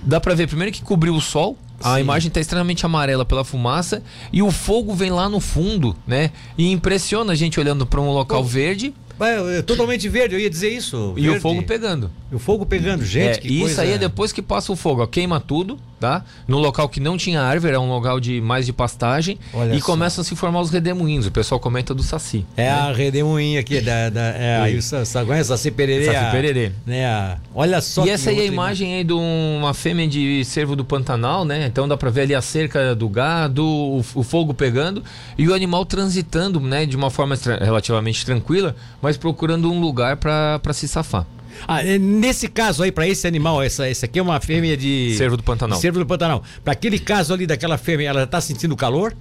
Dá 0.03 0.19
para 0.19 0.35
ver 0.35 0.49
primeiro 0.49 0.73
que 0.73 0.83
cobriu 0.83 1.15
o 1.15 1.21
sol, 1.21 1.57
a 1.83 1.95
Sim. 1.95 2.01
imagem 2.01 2.29
está 2.29 2.41
extremamente 2.41 2.85
amarela 2.85 3.25
pela 3.25 3.45
fumaça 3.45 4.03
e 4.33 4.43
o 4.43 4.51
fogo 4.51 4.93
vem 4.93 5.11
lá 5.11 5.29
no 5.29 5.41
fundo, 5.41 5.95
né? 6.07 6.31
E 6.59 6.73
impressiona 6.73 7.33
a 7.33 7.37
gente 7.37 7.61
olhando 7.61 7.87
para 7.87 8.01
um 8.01 8.11
local 8.11 8.43
Pô. 8.43 8.49
verde 8.49 8.95
é 9.27 9.63
totalmente 9.63 10.09
verde, 10.09 10.35
eu 10.35 10.41
ia 10.41 10.51
dizer 10.51 10.71
isso. 10.71 11.15
E 11.17 11.29
o 11.29 11.41
fogo 11.41 11.63
pegando. 11.63 12.11
E 12.31 12.35
o 12.35 12.39
fogo 12.39 12.65
pegando, 12.65 13.05
gente. 13.05 13.47
É, 13.47 13.51
isso 13.51 13.61
coisa... 13.61 13.83
aí 13.83 13.93
é 13.93 13.99
depois 13.99 14.33
que 14.33 14.41
passa 14.41 14.73
o 14.73 14.77
fogo, 14.77 15.03
ó, 15.03 15.07
queima 15.07 15.41
tudo, 15.41 15.79
tá? 15.99 16.25
No 16.47 16.59
local 16.59 16.89
que 16.89 17.01
não 17.01 17.17
tinha 17.17 17.43
árvore, 17.43 17.75
é 17.75 17.79
um 17.79 17.89
local 17.89 18.21
de 18.21 18.41
mais 18.41 18.65
de 18.67 18.73
pastagem. 18.73 19.39
Olha 19.53 19.75
e 19.75 19.81
só. 19.81 19.87
começam 19.87 20.23
a 20.23 20.25
se 20.25 20.35
formar 20.35 20.61
os 20.61 20.71
redemoinhos. 20.71 21.27
O 21.27 21.31
pessoal 21.31 21.61
comenta 21.61 21.93
do 21.93 22.03
Saci. 22.03 22.47
É 22.57 22.65
né? 22.65 22.71
a 22.71 22.93
redemoinha 22.93 23.61
aqui, 23.61 23.81
da, 23.81 24.09
da, 24.09 24.21
é, 24.21 24.61
aí 24.61 24.77
o 24.77 24.83
Saci, 24.83 25.13
Saci 25.45 25.71
Pererê. 25.71 26.07
Saci 26.07 26.31
Pererê. 26.31 26.73
Né, 26.87 27.05
a, 27.05 27.37
olha 27.55 27.81
só. 27.81 28.07
E 28.07 28.11
essa 28.11 28.31
aí 28.31 28.39
é 28.39 28.43
a 28.43 28.47
imagem 28.47 28.95
aí 28.95 29.05
de 29.05 29.13
uma 29.13 29.75
fêmea 29.75 30.07
de 30.07 30.45
cervo 30.45 30.77
do 30.77 30.85
Pantanal, 30.85 31.45
né? 31.45 31.67
Então 31.67 31.87
dá 31.87 31.97
pra 31.97 32.11
ver 32.11 32.23
ali 32.23 32.35
a 32.35 32.43
cerca 32.43 32.95
do 32.95 33.09
gado, 33.09 33.65
o, 33.65 33.99
o 34.15 34.23
fogo 34.23 34.55
pegando 34.55 35.03
e 35.37 35.49
o 35.49 35.55
animal 35.55 35.85
transitando, 35.85 36.61
né? 36.61 36.87
De 36.87 36.97
uma 36.97 37.11
forma 37.11 37.37
relativamente 37.61 38.25
tranquila, 38.25 38.75
mas 39.03 39.10
procurando 39.17 39.71
um 39.71 39.81
lugar 39.81 40.17
para 40.17 40.73
se 40.73 40.89
safar. 40.89 41.27
Ah, 41.67 41.85
é, 41.85 41.99
nesse 41.99 42.49
caso 42.49 42.83
aí, 42.83 42.91
para 42.91 43.07
esse 43.07 43.27
animal, 43.27 43.63
essa, 43.63 43.89
essa 43.89 44.07
aqui 44.07 44.19
é 44.19 44.23
uma 44.23 44.41
fêmea 44.41 44.77
de. 44.77 45.15
Cervo 45.17 45.37
do 45.37 45.43
Pantanal. 45.43 45.79
Cervo 45.79 45.99
do 45.99 46.07
Pantanal. 46.07 46.43
Para 46.65 46.73
aquele 46.73 46.99
caso 46.99 47.35
ali 47.35 47.47
daquela 47.47 47.77
fêmea, 47.77 48.09
ela 48.09 48.27
tá 48.27 48.41
sentindo 48.41 48.75
calor? 48.77 49.15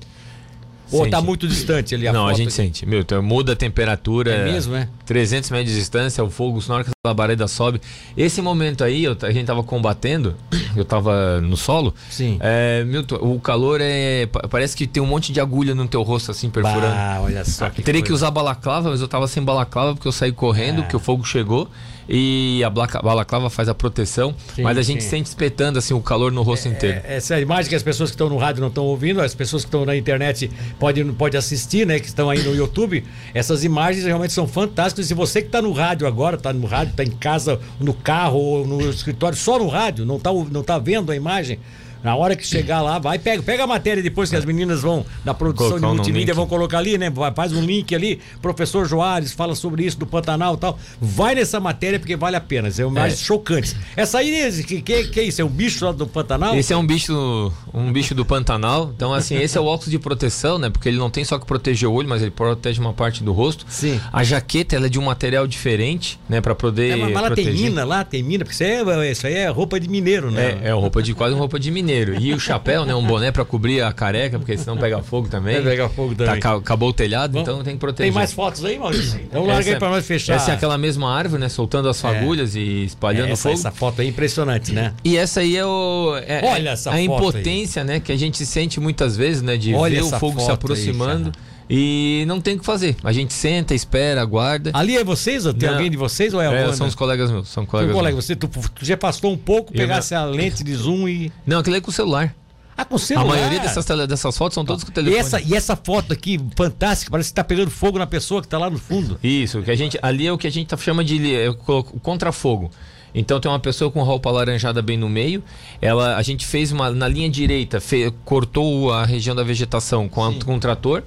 Ou 0.91 1.05
está 1.05 1.21
muito 1.21 1.47
distante 1.47 1.93
ali 1.93 2.07
a 2.07 2.13
Não, 2.13 2.27
a 2.27 2.33
gente 2.33 2.51
sente. 2.51 2.85
Meu, 2.85 3.01
então 3.01 3.21
muda 3.21 3.53
a 3.53 3.55
temperatura. 3.55 4.31
É 4.31 4.45
mesmo, 4.45 4.75
é? 4.75 4.87
300 5.05 5.49
metros 5.51 5.71
de 5.71 5.79
distância, 5.79 6.23
o 6.23 6.29
fogo, 6.29 6.61
na 6.67 6.75
hora 6.75 6.83
que 6.83 6.89
a 6.89 7.07
labareda 7.07 7.47
sobe. 7.47 7.81
Esse 8.17 8.41
momento 8.41 8.83
aí, 8.83 9.03
eu, 9.03 9.15
a 9.21 9.31
gente 9.31 9.45
tava 9.45 9.63
combatendo, 9.63 10.35
eu 10.75 10.85
tava 10.85 11.39
no 11.41 11.57
solo. 11.57 11.93
Sim. 12.09 12.37
É, 12.41 12.83
Milton, 12.85 13.15
o 13.15 13.39
calor 13.39 13.79
é. 13.81 14.27
Parece 14.49 14.75
que 14.75 14.87
tem 14.87 15.01
um 15.01 15.07
monte 15.07 15.31
de 15.31 15.39
agulha 15.39 15.75
no 15.75 15.87
teu 15.87 16.01
rosto, 16.01 16.31
assim, 16.31 16.49
perfurando. 16.49 16.95
Ah, 16.95 17.19
olha 17.21 17.45
só. 17.45 17.69
Que 17.69 17.81
Teria 17.81 18.01
coisa. 18.01 18.07
que 18.07 18.13
usar 18.13 18.31
balaclava, 18.31 18.89
mas 18.89 19.01
eu 19.01 19.07
tava 19.07 19.27
sem 19.27 19.43
balaclava 19.43 19.93
porque 19.93 20.07
eu 20.07 20.11
saí 20.11 20.31
correndo, 20.31 20.79
é. 20.79 20.81
porque 20.81 20.95
o 20.95 20.99
fogo 20.99 21.23
chegou 21.23 21.69
e 22.11 22.63
a 22.63 22.69
balaclava 22.71 23.51
faz 23.51 23.69
a 23.69 23.75
proteção, 23.75 24.33
sim, 24.55 24.63
mas 24.63 24.79
a 24.79 24.81
gente 24.81 25.03
sim. 25.03 25.09
sente 25.09 25.27
espetando 25.27 25.77
assim 25.77 25.93
o 25.93 26.01
calor 26.01 26.31
no 26.31 26.41
rosto 26.41 26.67
é, 26.67 26.71
inteiro. 26.71 27.01
É, 27.03 27.17
essa 27.17 27.35
é 27.35 27.37
a 27.37 27.39
imagem 27.39 27.69
que 27.69 27.75
as 27.75 27.83
pessoas 27.83 28.09
que 28.09 28.15
estão 28.15 28.27
no 28.27 28.37
rádio 28.37 28.61
não 28.61 28.69
estão 28.69 28.83
ouvindo, 28.85 29.21
as 29.21 29.35
pessoas 29.35 29.63
que 29.63 29.67
estão 29.67 29.85
na 29.85 29.95
internet 29.95 30.49
podem 30.79 31.05
pode 31.13 31.37
assistir, 31.37 31.85
né, 31.85 31.99
que 31.99 32.07
estão 32.07 32.27
aí 32.27 32.41
no 32.41 32.55
YouTube. 32.55 33.05
Essas 33.31 33.63
imagens 33.63 34.05
realmente 34.05 34.33
são 34.33 34.47
fantásticas. 34.47 35.05
E 35.05 35.09
se 35.09 35.13
você 35.13 35.41
que 35.41 35.49
está 35.49 35.61
no 35.61 35.71
rádio 35.71 36.07
agora, 36.07 36.35
está 36.35 36.51
no 36.51 36.65
rádio, 36.65 36.91
está 36.91 37.03
em 37.03 37.11
casa, 37.11 37.59
no 37.79 37.93
carro 37.93 38.39
ou 38.39 38.65
no 38.65 38.89
escritório, 38.89 39.37
só 39.37 39.59
no 39.59 39.67
rádio, 39.67 40.03
não 40.03 40.17
está 40.17 40.33
não 40.33 40.63
tá 40.63 40.79
vendo 40.79 41.11
a 41.11 41.15
imagem, 41.15 41.59
na 42.03 42.15
hora 42.15 42.35
que 42.35 42.45
chegar 42.45 42.81
lá, 42.81 42.99
vai, 42.99 43.19
pega, 43.19 43.43
pega 43.43 43.63
a 43.63 43.67
matéria 43.67 44.01
depois 44.01 44.29
que 44.29 44.35
as 44.35 44.45
meninas 44.45 44.81
vão, 44.81 45.05
da 45.23 45.33
produção 45.33 45.79
de 45.79 45.85
multimídia, 45.85 46.33
vão 46.33 46.47
colocar 46.47 46.77
ali, 46.77 46.97
né? 46.97 47.11
Faz 47.35 47.51
um 47.53 47.61
link 47.61 47.93
ali, 47.93 48.19
professor 48.41 48.87
Joares 48.87 49.33
fala 49.33 49.55
sobre 49.55 49.85
isso 49.85 49.97
do 49.97 50.05
Pantanal 50.05 50.55
e 50.55 50.57
tal. 50.57 50.79
Vai 51.01 51.35
nessa 51.35 51.59
matéria 51.59 51.99
porque 51.99 52.15
vale 52.15 52.35
a 52.35 52.41
pena, 52.41 52.69
é 52.69 52.85
mais 52.85 53.13
é. 53.13 53.17
chocante. 53.17 53.75
Essa 53.95 54.19
aí, 54.19 54.63
que, 54.63 54.81
que, 54.81 55.03
que 55.05 55.19
é 55.19 55.23
isso? 55.23 55.41
É 55.41 55.45
um 55.45 55.49
bicho 55.49 55.85
lá 55.85 55.91
do 55.91 56.07
Pantanal? 56.07 56.55
Esse 56.55 56.73
é 56.73 56.77
um 56.77 56.85
bicho, 56.85 57.51
um 57.73 57.91
bicho 57.91 58.15
do 58.15 58.25
Pantanal. 58.25 58.91
Então, 58.95 59.13
assim, 59.13 59.35
esse 59.35 59.57
é 59.57 59.61
o 59.61 59.65
óculos 59.65 59.91
de 59.91 59.99
proteção, 59.99 60.57
né? 60.57 60.69
Porque 60.69 60.87
ele 60.87 60.97
não 60.97 61.09
tem 61.09 61.23
só 61.23 61.37
que 61.37 61.45
proteger 61.45 61.89
o 61.89 61.93
olho, 61.93 62.07
mas 62.07 62.21
ele 62.21 62.31
protege 62.31 62.79
uma 62.79 62.93
parte 62.93 63.23
do 63.23 63.33
rosto. 63.33 63.65
Sim. 63.67 63.99
A 64.11 64.23
jaqueta, 64.23 64.75
ela 64.75 64.85
é 64.85 64.89
de 64.89 64.99
um 64.99 65.03
material 65.03 65.45
diferente, 65.45 66.19
né? 66.29 66.39
Pra 66.39 66.55
poder. 66.55 66.91
É, 66.91 66.95
mas 66.95 67.13
lá 67.13 67.23
proteger. 67.23 67.53
tem 67.53 67.63
mina, 67.63 67.83
lá 67.83 68.03
tem 68.03 68.23
mina, 68.23 68.45
porque 68.45 68.53
isso 68.53 68.63
é, 68.63 69.11
isso 69.11 69.27
aí 69.27 69.33
é 69.35 69.49
roupa 69.49 69.79
de 69.79 69.89
mineiro, 69.89 70.31
né? 70.31 70.59
É, 70.63 70.69
é 70.69 70.71
roupa 70.71 71.03
de 71.03 71.13
quase 71.13 71.35
roupa 71.35 71.59
de 71.59 71.69
mineiro 71.71 71.88
mineiro. 71.89 72.15
E 72.19 72.33
o 72.33 72.39
chapéu, 72.39 72.85
né? 72.85 72.93
Um 72.93 73.05
boné 73.05 73.31
para 73.31 73.43
cobrir 73.43 73.81
a 73.81 73.91
careca, 73.91 74.37
porque 74.37 74.57
senão 74.57 74.77
pega 74.77 75.01
fogo 75.01 75.27
também. 75.27 75.57
É, 75.57 75.61
pega 75.61 75.89
fogo 75.89 76.15
também. 76.15 76.39
Tá, 76.39 76.55
acabou 76.55 76.89
o 76.89 76.93
telhado, 76.93 77.33
Bom, 77.33 77.41
então 77.41 77.63
tem 77.63 77.73
que 77.73 77.79
proteger. 77.79 78.11
Tem 78.11 78.19
mais 78.19 78.31
fotos 78.31 78.63
aí, 78.63 78.77
Maurício? 78.77 79.19
Então 79.21 79.45
larga 79.45 79.71
aí 79.71 79.77
pra 79.77 79.89
nós 79.89 80.05
fechar. 80.05 80.35
Essa 80.35 80.51
é 80.51 80.53
aquela 80.53 80.77
mesma 80.77 81.11
árvore, 81.11 81.41
né? 81.41 81.49
Soltando 81.49 81.89
as 81.89 81.97
é. 81.97 82.01
fagulhas 82.01 82.55
é. 82.55 82.59
e 82.59 82.85
espalhando 82.85 83.31
essa, 83.31 83.49
fogo. 83.49 83.55
Essa 83.55 83.71
foto 83.71 84.01
é 84.01 84.05
impressionante, 84.05 84.71
né? 84.71 84.93
E 85.03 85.17
essa 85.17 85.41
aí 85.41 85.57
é 85.57 85.65
o. 85.65 86.15
É, 86.25 86.41
Olha 86.45 86.69
essa 86.69 86.91
a 86.91 87.01
impotência, 87.01 87.81
aí. 87.81 87.87
né? 87.87 87.99
Que 87.99 88.11
a 88.11 88.17
gente 88.17 88.45
sente 88.45 88.79
muitas 88.79 89.17
vezes, 89.17 89.41
né? 89.41 89.57
De 89.57 89.73
Olha 89.73 90.01
ver 90.01 90.07
o 90.07 90.19
fogo 90.19 90.39
se 90.39 90.51
aproximando. 90.51 91.31
Aí, 91.35 91.58
e 91.69 92.23
não 92.27 92.41
tem 92.41 92.55
o 92.55 92.59
que 92.59 92.65
fazer. 92.65 92.95
A 93.03 93.11
gente 93.11 93.31
senta, 93.31 93.75
espera, 93.75 94.21
aguarda. 94.21 94.71
Ali 94.73 94.97
é 94.97 95.03
vocês? 95.03 95.43
Tem 95.43 95.69
não. 95.69 95.75
alguém 95.75 95.91
de 95.91 95.97
vocês 95.97 96.33
ou 96.33 96.41
é, 96.41 96.69
é 96.69 96.73
São 96.73 96.87
os 96.87 96.95
colegas 96.95 97.29
meus. 97.29 97.47
São 97.49 97.65
colegas 97.65 97.93
colega, 97.93 98.15
você 98.15 98.35
tu, 98.35 98.47
tu, 98.47 98.83
já 98.83 98.97
passou 98.97 99.31
um 99.31 99.37
pouco, 99.37 99.71
pegasse 99.71 100.15
a 100.15 100.25
lente 100.25 100.63
de 100.63 100.73
zoom 100.73 101.07
e. 101.07 101.31
Não, 101.45 101.59
aquilo 101.59 101.75
é 101.75 101.81
com 101.81 101.91
o 101.91 101.93
celular. 101.93 102.35
Ah, 102.75 102.85
com 102.85 102.95
o 102.95 102.99
celular. 102.99 103.25
A 103.25 103.27
maioria 103.27 103.59
dessas, 103.59 103.85
dessas 104.07 104.37
fotos 104.37 104.55
são 104.55 104.65
todas 104.65 104.83
com 104.83 104.89
o 104.89 104.93
telefone. 104.93 105.17
E 105.17 105.19
essa, 105.19 105.41
e 105.41 105.53
essa 105.53 105.75
foto 105.75 106.13
aqui, 106.13 106.39
fantástica, 106.55 107.11
parece 107.11 107.29
que 107.29 107.35
tá 107.35 107.43
pegando 107.43 107.69
fogo 107.69 107.99
na 107.99 108.07
pessoa 108.07 108.41
que 108.41 108.47
tá 108.47 108.57
lá 108.57 108.69
no 108.69 108.79
fundo. 108.79 109.19
Isso, 109.21 109.61
que 109.61 109.69
a 109.69 109.75
gente, 109.75 109.99
ali 110.01 110.25
é 110.25 110.31
o 110.31 110.37
que 110.37 110.47
a 110.47 110.51
gente 110.51 110.75
chama 110.77 111.03
de 111.03 111.35
é, 111.35 111.53
contrafogo. 112.01 112.71
Então 113.13 113.39
tem 113.39 113.51
uma 113.51 113.59
pessoa 113.59 113.91
com 113.91 114.01
roupa 114.01 114.29
alaranjada 114.29 114.81
bem 114.81 114.97
no 114.97 115.09
meio. 115.09 115.43
Ela, 115.81 116.15
a 116.15 116.21
gente 116.21 116.45
fez 116.45 116.71
uma 116.71 116.89
na 116.89 117.07
linha 117.07 117.29
direita, 117.29 117.81
fe, 117.81 118.11
cortou 118.23 118.93
a 118.93 119.05
região 119.05 119.35
da 119.35 119.43
vegetação 119.43 120.07
com, 120.07 120.23
a, 120.23 120.33
com 120.33 120.55
um 120.55 120.59
trator 120.59 121.03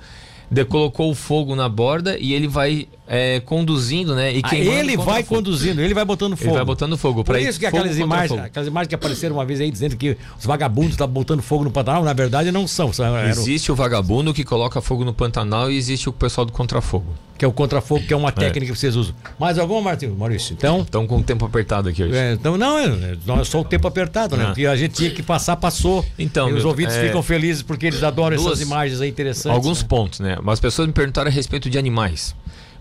de, 0.52 0.66
colocou 0.66 1.10
o 1.10 1.14
fogo 1.14 1.56
na 1.56 1.66
borda 1.66 2.18
e 2.18 2.34
ele 2.34 2.46
vai 2.46 2.86
é, 3.06 3.40
conduzindo, 3.40 4.14
né? 4.14 4.32
E 4.34 4.42
ah, 4.42 4.54
ele 4.54 4.96
vai 4.96 5.22
conduzindo, 5.22 5.80
ele 5.80 5.94
vai 5.94 6.04
botando 6.04 6.36
fogo. 6.36 6.50
Ele 6.50 6.56
vai 6.56 6.64
botando 6.64 6.96
fogo. 6.96 7.24
Por 7.24 7.38
isso 7.38 7.58
que 7.58 7.66
aquelas 7.66 7.98
imagens, 7.98 8.40
aquelas 8.40 8.68
imagens 8.68 8.88
que 8.88 8.94
apareceram 8.94 9.36
uma 9.36 9.44
vez 9.44 9.60
aí 9.60 9.70
dizendo 9.70 9.96
que 9.96 10.16
os 10.38 10.44
vagabundos 10.44 10.92
estavam 10.92 11.12
botando 11.12 11.42
fogo 11.42 11.64
no 11.64 11.70
Pantanal, 11.70 12.04
na 12.04 12.12
verdade 12.12 12.50
não 12.52 12.66
são. 12.66 12.92
são 12.92 13.18
existe 13.28 13.72
o 13.72 13.74
vagabundo 13.74 14.32
que 14.32 14.44
coloca 14.44 14.80
fogo 14.80 15.04
no 15.04 15.12
Pantanal 15.12 15.70
e 15.70 15.76
existe 15.76 16.08
o 16.08 16.12
pessoal 16.12 16.44
do 16.44 16.52
contrafogo. 16.52 17.06
Que 17.36 17.44
é 17.44 17.48
o 17.48 17.52
contrafogo, 17.52 18.06
que 18.06 18.14
é 18.14 18.16
uma 18.16 18.28
é. 18.28 18.32
técnica 18.32 18.66
é. 18.66 18.72
que 18.72 18.78
vocês 18.78 18.94
usam. 18.94 19.14
Mais 19.36 19.58
alguma, 19.58 19.80
Martinho? 19.80 20.14
Maurício? 20.14 20.54
Então. 20.54 20.82
Estão 20.82 21.06
com 21.08 21.18
o 21.18 21.22
tempo 21.24 21.44
apertado 21.44 21.88
aqui 21.88 22.04
hoje. 22.04 22.14
É, 22.14 22.34
então, 22.34 22.56
não, 22.56 22.78
é, 22.78 22.84
é 22.84 23.44
só 23.44 23.60
o 23.60 23.64
tempo 23.64 23.88
apertado, 23.88 24.36
né? 24.36 24.44
Ah. 24.44 24.46
Porque 24.48 24.64
a 24.64 24.76
gente 24.76 24.94
tinha 24.94 25.10
que 25.10 25.24
passar, 25.24 25.56
passou. 25.56 26.04
Então, 26.16 26.48
e 26.48 26.52
os 26.52 26.64
ouvintes 26.64 26.94
é, 26.94 27.06
ficam 27.06 27.20
felizes 27.20 27.62
porque 27.62 27.86
eles 27.86 28.02
adoram 28.04 28.36
duas, 28.36 28.52
essas 28.52 28.60
imagens 28.60 29.00
aí 29.00 29.08
interessantes. 29.08 29.56
Alguns 29.56 29.82
né? 29.82 29.88
pontos, 29.88 30.20
né? 30.20 30.38
Mas 30.40 30.54
as 30.54 30.60
pessoas 30.60 30.86
me 30.86 30.94
perguntaram 30.94 31.28
a 31.28 31.32
respeito 31.32 31.68
de 31.68 31.78
animais. 31.78 32.32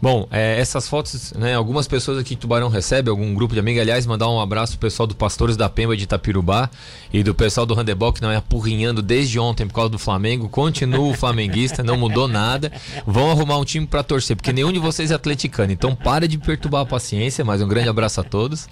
Bom, 0.01 0.27
é, 0.31 0.59
essas 0.59 0.87
fotos, 0.89 1.31
né, 1.33 1.53
algumas 1.53 1.87
pessoas 1.87 2.17
aqui 2.17 2.33
em 2.33 2.37
Tubarão 2.37 2.69
recebem, 2.69 3.11
algum 3.11 3.35
grupo 3.35 3.53
de 3.53 3.59
amigos, 3.59 3.81
aliás, 3.81 4.03
mandar 4.07 4.29
um 4.29 4.39
abraço 4.39 4.71
pro 4.71 4.89
pessoal 4.89 5.05
do 5.05 5.13
Pastores 5.13 5.55
da 5.55 5.69
Pemba 5.69 5.95
de 5.95 6.05
Itapirubá 6.05 6.71
e 7.13 7.21
do 7.21 7.35
pessoal 7.35 7.67
do 7.67 7.75
handebol 7.75 8.11
que 8.11 8.19
não 8.19 8.31
é 8.31 8.35
apurrinhando 8.35 9.03
desde 9.03 9.37
ontem 9.37 9.67
por 9.67 9.75
causa 9.75 9.89
do 9.91 9.99
Flamengo, 9.99 10.49
continua 10.49 11.11
o 11.11 11.13
flamenguista, 11.13 11.83
não 11.83 11.97
mudou 11.97 12.27
nada, 12.27 12.71
vão 13.05 13.29
arrumar 13.29 13.59
um 13.59 13.65
time 13.65 13.85
para 13.85 14.01
torcer, 14.01 14.35
porque 14.35 14.51
nenhum 14.51 14.73
de 14.73 14.79
vocês 14.79 15.11
é 15.11 15.13
atleticano, 15.13 15.71
então 15.71 15.95
para 15.95 16.27
de 16.27 16.39
perturbar 16.39 16.81
a 16.81 16.85
paciência, 16.85 17.45
mas 17.45 17.61
um 17.61 17.67
grande 17.67 17.89
abraço 17.89 18.21
a 18.21 18.23
todos. 18.23 18.67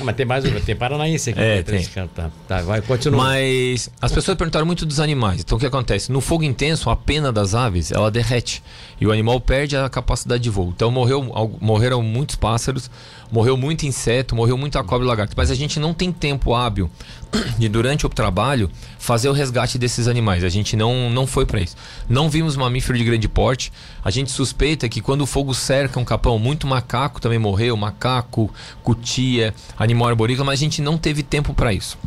Ah, 0.00 0.04
mas 0.04 0.16
tem 0.16 0.26
mais 0.26 0.44
tem 0.64 0.74
paranaense 0.76 1.30
aqui. 1.30 1.40
É, 1.40 1.62
tem. 1.62 1.84
Tá, 2.14 2.30
tá, 2.48 2.62
vai, 2.62 2.80
continua. 2.80 3.22
Mas 3.22 3.90
as 4.00 4.12
pessoas 4.12 4.36
perguntaram 4.36 4.66
muito 4.66 4.86
dos 4.86 5.00
animais. 5.00 5.40
Então 5.40 5.56
o 5.56 5.60
que 5.60 5.66
acontece? 5.66 6.10
No 6.10 6.20
fogo 6.20 6.44
intenso, 6.44 6.90
a 6.90 6.96
pena 6.96 7.32
das 7.32 7.54
aves, 7.54 7.92
ela 7.92 8.10
derrete. 8.10 8.62
E 9.00 9.06
o 9.06 9.12
animal 9.12 9.40
perde 9.40 9.76
a 9.76 9.88
capacidade 9.88 10.42
de 10.42 10.50
voo. 10.50 10.72
Então 10.74 10.90
morreu, 10.90 11.22
morreram 11.60 12.02
muitos 12.02 12.36
pássaros, 12.36 12.90
morreu 13.30 13.56
muito 13.56 13.84
inseto, 13.84 14.36
morreu 14.36 14.56
muita 14.56 14.82
cobra 14.84 15.04
e 15.04 15.08
lagarto. 15.08 15.34
Mas 15.36 15.50
a 15.50 15.54
gente 15.54 15.80
não 15.80 15.92
tem 15.92 16.12
tempo 16.12 16.54
hábil 16.54 16.90
de, 17.58 17.68
durante 17.68 18.06
o 18.06 18.08
trabalho, 18.08 18.70
fazer 18.98 19.28
o 19.28 19.32
resgate 19.32 19.78
desses 19.78 20.06
animais. 20.06 20.44
A 20.44 20.48
gente 20.48 20.76
não, 20.76 21.10
não 21.10 21.26
foi 21.26 21.44
para 21.44 21.60
isso. 21.60 21.76
Não 22.08 22.30
vimos 22.30 22.56
mamífero 22.56 22.96
de 22.96 23.04
grande 23.04 23.28
porte. 23.28 23.72
A 24.04 24.10
gente 24.10 24.30
suspeita 24.30 24.88
que 24.88 25.00
quando 25.00 25.22
o 25.22 25.26
fogo 25.26 25.54
cerca 25.54 25.98
um 25.98 26.04
capão, 26.04 26.38
muito 26.38 26.66
macaco 26.66 27.20
também 27.20 27.38
morreu, 27.38 27.76
macaco, 27.76 28.52
cutia, 28.82 29.54
animal 29.82 30.08
arborícola, 30.08 30.46
mas 30.46 30.60
a 30.60 30.64
gente 30.64 30.80
não 30.80 30.96
teve 30.96 31.22
tempo 31.22 31.52
para 31.54 31.72
isso. 31.72 31.98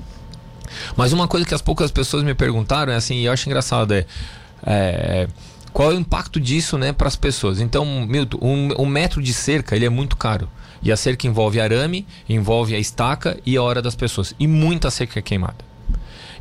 Mas 0.96 1.14
uma 1.14 1.28
coisa 1.28 1.46
que 1.46 1.54
as 1.54 1.62
poucas 1.62 1.92
pessoas 1.92 2.24
me 2.24 2.34
perguntaram 2.34 2.92
é 2.92 2.96
assim, 2.96 3.16
e 3.16 3.26
eu 3.26 3.32
acho 3.32 3.48
engraçado, 3.48 3.94
é, 3.94 4.06
é 4.66 5.28
qual 5.76 5.92
é 5.92 5.96
o 5.96 6.00
impacto 6.00 6.40
disso 6.40 6.78
né, 6.78 6.94
para 6.94 7.10
as 7.10 7.18
pessoas. 7.18 7.60
Então, 7.60 7.86
Milton, 8.08 8.38
um, 8.42 8.84
um 8.84 8.86
metro 8.86 9.22
de 9.22 9.34
cerca 9.34 9.76
ele 9.76 9.86
é 9.86 9.90
muito 9.90 10.16
caro. 10.16 10.50
E 10.82 10.90
a 10.90 10.96
cerca 10.96 11.28
envolve 11.28 11.60
arame, 11.60 12.08
envolve 12.30 12.74
a 12.74 12.80
estaca 12.80 13.38
e 13.46 13.58
a 13.58 13.62
hora 13.62 13.82
das 13.82 13.94
pessoas. 13.94 14.34
E 14.40 14.48
muita 14.48 14.90
cerca 14.90 15.20
é 15.20 15.22
queimada. 15.22 15.66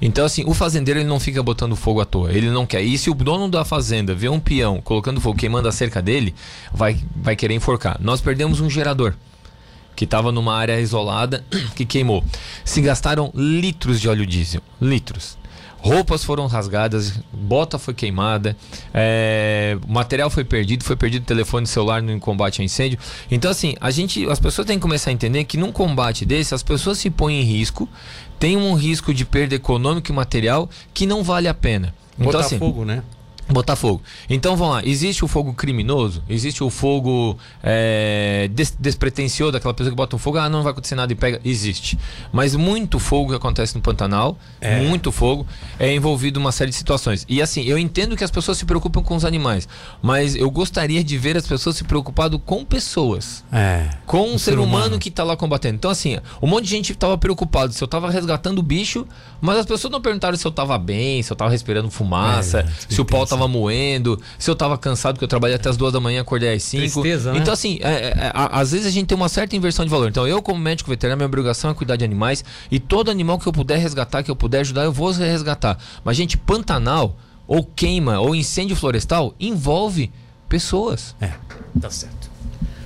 Então, 0.00 0.24
assim, 0.24 0.44
o 0.46 0.54
fazendeiro 0.54 1.00
ele 1.00 1.08
não 1.08 1.18
fica 1.18 1.42
botando 1.42 1.74
fogo 1.74 2.00
à 2.00 2.04
toa. 2.04 2.30
Ele 2.32 2.48
não 2.48 2.64
quer. 2.64 2.82
E 2.82 2.96
se 2.96 3.10
o 3.10 3.14
dono 3.14 3.48
da 3.48 3.64
fazenda 3.64 4.14
vê 4.14 4.28
um 4.28 4.38
peão 4.38 4.80
colocando 4.80 5.20
fogo, 5.20 5.38
queimando 5.38 5.66
a 5.66 5.72
cerca 5.72 6.00
dele, 6.00 6.32
vai, 6.72 6.96
vai 7.16 7.34
querer 7.34 7.54
enforcar. 7.54 7.98
Nós 8.00 8.20
perdemos 8.20 8.60
um 8.60 8.70
gerador 8.70 9.14
que 9.94 10.04
estava 10.04 10.32
numa 10.32 10.54
área 10.54 10.80
isolada 10.80 11.44
que 11.74 11.84
queimou. 11.84 12.24
Se 12.64 12.80
gastaram 12.80 13.30
litros 13.34 14.00
de 14.00 14.08
óleo 14.08 14.26
diesel. 14.26 14.62
Litros 14.80 15.36
roupas 15.84 16.24
foram 16.24 16.46
rasgadas, 16.46 17.20
bota 17.30 17.78
foi 17.78 17.92
queimada, 17.92 18.56
é, 18.92 19.76
material 19.86 20.30
foi 20.30 20.42
perdido, 20.42 20.82
foi 20.82 20.96
perdido 20.96 21.26
telefone 21.26 21.66
celular 21.66 22.00
no 22.00 22.18
combate 22.18 22.62
a 22.62 22.64
incêndio. 22.64 22.98
Então, 23.30 23.50
assim, 23.50 23.74
a 23.78 23.90
gente, 23.90 24.24
as 24.30 24.40
pessoas 24.40 24.66
têm 24.66 24.78
que 24.78 24.82
começar 24.82 25.10
a 25.10 25.12
entender 25.12 25.44
que 25.44 25.58
num 25.58 25.70
combate 25.70 26.24
desse, 26.24 26.54
as 26.54 26.62
pessoas 26.62 26.96
se 26.96 27.10
põem 27.10 27.42
em 27.42 27.44
risco, 27.44 27.86
tem 28.38 28.56
um 28.56 28.72
risco 28.72 29.12
de 29.12 29.26
perda 29.26 29.54
econômica 29.54 30.10
e 30.10 30.14
material 30.14 30.70
que 30.94 31.04
não 31.04 31.22
vale 31.22 31.48
a 31.48 31.54
pena. 31.54 31.94
Então, 32.14 32.32
Botar 32.32 32.40
assim, 32.40 32.58
né? 32.86 33.02
Botar 33.48 33.76
fogo. 33.76 34.02
Então 34.28 34.56
vamos 34.56 34.76
lá, 34.76 34.82
existe 34.84 35.24
o 35.24 35.28
fogo 35.28 35.52
criminoso, 35.52 36.22
existe 36.28 36.64
o 36.64 36.70
fogo 36.70 37.38
é, 37.62 38.48
des 38.52 38.74
despretensioso, 38.78 39.52
daquela 39.52 39.74
pessoa 39.74 39.90
que 39.90 39.96
bota 39.96 40.16
um 40.16 40.18
fogo, 40.18 40.38
ah, 40.38 40.48
não 40.48 40.62
vai 40.62 40.72
acontecer 40.72 40.94
nada 40.94 41.12
e 41.12 41.16
pega. 41.16 41.40
Existe. 41.44 41.98
Mas 42.32 42.54
muito 42.54 42.98
fogo 42.98 43.30
que 43.30 43.36
acontece 43.36 43.74
no 43.74 43.82
Pantanal, 43.82 44.38
é. 44.60 44.80
muito 44.80 45.12
fogo, 45.12 45.46
é 45.78 45.94
envolvido 45.94 46.40
uma 46.40 46.52
série 46.52 46.70
de 46.70 46.76
situações. 46.76 47.26
E 47.28 47.42
assim, 47.42 47.62
eu 47.64 47.78
entendo 47.78 48.16
que 48.16 48.24
as 48.24 48.30
pessoas 48.30 48.58
se 48.58 48.64
preocupam 48.64 49.02
com 49.02 49.14
os 49.14 49.24
animais, 49.24 49.68
mas 50.02 50.34
eu 50.34 50.50
gostaria 50.50 51.04
de 51.04 51.18
ver 51.18 51.36
as 51.36 51.46
pessoas 51.46 51.76
se 51.76 51.84
preocupando 51.84 52.38
com 52.38 52.64
pessoas. 52.64 53.44
É. 53.52 53.90
Com 54.06 54.30
um 54.30 54.38
ser, 54.38 54.58
humano, 54.58 54.64
humano 54.64 54.98
que 54.98 55.08
está 55.08 55.22
lá 55.22 55.36
combatendo. 55.36 55.74
Então, 55.76 55.90
assim, 55.90 56.18
um 56.40 56.46
monte 56.46 56.64
de 56.64 56.70
gente 56.70 56.92
estava 56.92 57.16
preocupado 57.18 57.72
se 57.72 57.82
eu 57.82 57.86
estava 57.86 58.10
resgatando 58.10 58.58
o 58.58 58.62
bicho, 58.62 59.06
mas 59.40 59.58
as 59.58 59.66
pessoas 59.66 59.92
não 59.92 60.00
perguntaram 60.00 60.36
se 60.36 60.46
eu 60.46 60.50
estava 60.50 60.78
bem, 60.78 61.22
se 61.22 61.30
eu 61.30 61.34
estava 61.34 61.50
respirando 61.50 61.90
fumaça, 61.90 62.60
é, 62.60 62.66
se 62.88 63.00
o 63.00 63.04
pau 63.04 63.24
tava 63.36 63.48
moendo, 63.48 64.20
se 64.38 64.50
eu 64.50 64.54
tava 64.54 64.78
cansado, 64.78 65.14
porque 65.14 65.24
eu 65.24 65.28
trabalhei 65.28 65.56
até 65.56 65.68
as 65.68 65.76
duas 65.76 65.92
da 65.92 66.00
manhã, 66.00 66.20
acordei 66.20 66.54
às 66.54 66.62
cinco. 66.62 67.02
Tristeza, 67.02 67.32
né? 67.32 67.38
Então, 67.38 67.52
assim, 67.52 67.78
é, 67.82 67.92
é, 67.92 68.08
é 68.08 68.32
às 68.34 68.72
vezes 68.72 68.86
a 68.86 68.90
gente 68.90 69.06
tem 69.06 69.16
uma 69.16 69.28
certa 69.28 69.56
inversão 69.56 69.84
de 69.84 69.90
valor. 69.90 70.08
Então, 70.08 70.26
eu, 70.26 70.40
como 70.42 70.60
médico 70.60 70.90
veterinário, 70.90 71.18
minha 71.18 71.26
obrigação 71.26 71.70
é 71.70 71.74
cuidar 71.74 71.96
de 71.96 72.04
animais 72.04 72.44
e 72.70 72.78
todo 72.78 73.10
animal 73.10 73.38
que 73.38 73.46
eu 73.46 73.52
puder 73.52 73.78
resgatar, 73.78 74.22
que 74.22 74.30
eu 74.30 74.36
puder 74.36 74.60
ajudar, 74.60 74.84
eu 74.84 74.92
vou 74.92 75.10
resgatar. 75.10 75.78
Mas, 76.04 76.16
gente, 76.16 76.36
Pantanal, 76.36 77.16
ou 77.46 77.64
queima, 77.64 78.20
ou 78.20 78.34
incêndio 78.34 78.76
florestal, 78.76 79.34
envolve 79.38 80.10
pessoas. 80.48 81.14
É, 81.20 81.32
tá 81.80 81.90
certo. 81.90 82.30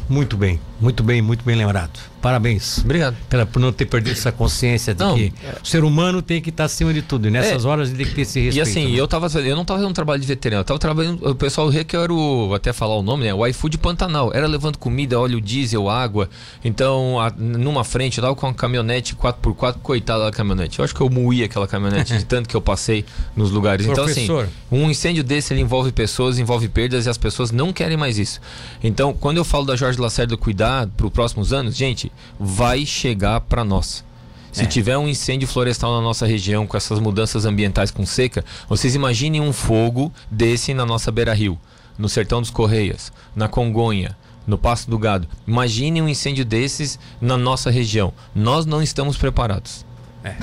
Muito 0.08 0.36
bem, 0.36 0.58
muito 0.80 1.02
bem, 1.02 1.20
muito 1.20 1.44
bem 1.44 1.56
lembrado. 1.56 1.98
Parabéns. 2.20 2.78
Obrigado. 2.78 3.16
Pela, 3.28 3.46
por 3.46 3.60
não 3.60 3.72
ter 3.72 3.86
perdido 3.86 4.12
essa 4.12 4.32
consciência 4.32 4.92
de 4.92 5.00
não, 5.00 5.14
que 5.14 5.32
o 5.62 5.66
ser 5.66 5.84
humano 5.84 6.20
tem 6.20 6.40
que 6.40 6.50
estar 6.50 6.64
acima 6.64 6.92
de 6.92 7.00
tudo. 7.02 7.28
E 7.28 7.30
nessas 7.30 7.64
é, 7.64 7.68
horas 7.68 7.88
ele 7.88 7.98
tem 7.98 8.06
que 8.06 8.14
ter 8.14 8.22
esse 8.22 8.40
respeito. 8.40 8.66
E 8.66 8.70
assim, 8.70 8.92
né? 8.92 9.00
eu, 9.00 9.06
tava, 9.06 9.26
eu 9.38 9.54
não 9.54 9.62
estava 9.62 9.78
fazendo 9.78 9.90
um 9.90 9.94
trabalho 9.94 10.20
de 10.20 10.26
veterinário, 10.26 10.60
eu 10.60 10.62
estava 10.62 10.78
trabalhando. 10.78 11.28
O 11.28 11.34
pessoal 11.34 11.70
que 11.70 11.96
era 11.96 12.12
o. 12.12 12.52
Até 12.54 12.72
falar 12.72 12.96
o 12.96 13.02
nome, 13.02 13.24
né? 13.24 13.34
O 13.34 13.46
iFood 13.46 13.78
Pantanal. 13.78 14.32
Era 14.34 14.46
levando 14.46 14.78
comida, 14.78 15.18
óleo 15.18 15.40
diesel, 15.40 15.88
água. 15.88 16.28
Então, 16.64 17.20
a, 17.20 17.30
numa 17.30 17.84
frente, 17.84 18.18
eu 18.18 18.22
tava 18.22 18.34
com 18.34 18.46
uma 18.46 18.54
caminhonete 18.54 19.14
4x4, 19.14 19.76
coitada 19.82 20.24
da 20.24 20.30
caminhonete. 20.32 20.80
Eu 20.80 20.84
acho 20.84 20.94
que 20.94 21.00
eu 21.00 21.08
moí 21.08 21.44
aquela 21.44 21.68
caminhonete 21.68 22.18
de 22.18 22.24
tanto 22.26 22.48
que 22.48 22.56
eu 22.56 22.60
passei 22.60 23.04
nos 23.36 23.50
lugares. 23.50 23.86
Então, 23.86 24.04
assim, 24.04 24.28
um 24.70 24.90
incêndio 24.90 25.22
desse 25.22 25.52
ele 25.52 25.60
envolve 25.60 25.92
pessoas, 25.92 26.38
envolve 26.38 26.68
perdas 26.68 27.06
e 27.06 27.08
as 27.08 27.18
pessoas 27.18 27.52
não 27.52 27.72
querem 27.72 27.96
mais 27.96 28.18
isso. 28.18 28.40
Então, 28.82 29.12
quando 29.12 29.36
eu 29.36 29.44
falo 29.44 29.64
da 29.64 29.76
Jorge 29.76 30.00
Lacerda 30.00 30.36
cuidar 30.36 30.67
para 30.96 31.06
os 31.06 31.12
próximos 31.12 31.52
anos, 31.52 31.76
gente, 31.76 32.12
vai 32.38 32.84
chegar 32.84 33.40
para 33.40 33.64
nós. 33.64 34.04
Se 34.52 34.64
é. 34.64 34.66
tiver 34.66 34.96
um 34.98 35.08
incêndio 35.08 35.46
florestal 35.46 35.94
na 35.94 36.00
nossa 36.00 36.26
região 36.26 36.66
com 36.66 36.76
essas 36.76 36.98
mudanças 36.98 37.44
ambientais 37.44 37.90
com 37.90 38.04
seca, 38.04 38.44
vocês 38.68 38.94
imaginem 38.94 39.40
um 39.40 39.52
fogo 39.52 40.12
desse 40.30 40.74
na 40.74 40.86
nossa 40.86 41.12
beira-rio, 41.12 41.58
no 41.96 42.08
sertão 42.08 42.40
dos 42.40 42.50
Correias, 42.50 43.12
na 43.36 43.46
Congonha, 43.46 44.16
no 44.46 44.56
Passo 44.56 44.90
do 44.90 44.98
Gado. 44.98 45.28
Imaginem 45.46 46.02
um 46.02 46.08
incêndio 46.08 46.44
desses 46.44 46.98
na 47.20 47.36
nossa 47.36 47.70
região. 47.70 48.12
Nós 48.34 48.64
não 48.64 48.82
estamos 48.82 49.16
preparados. 49.16 49.84
É. 50.24 50.34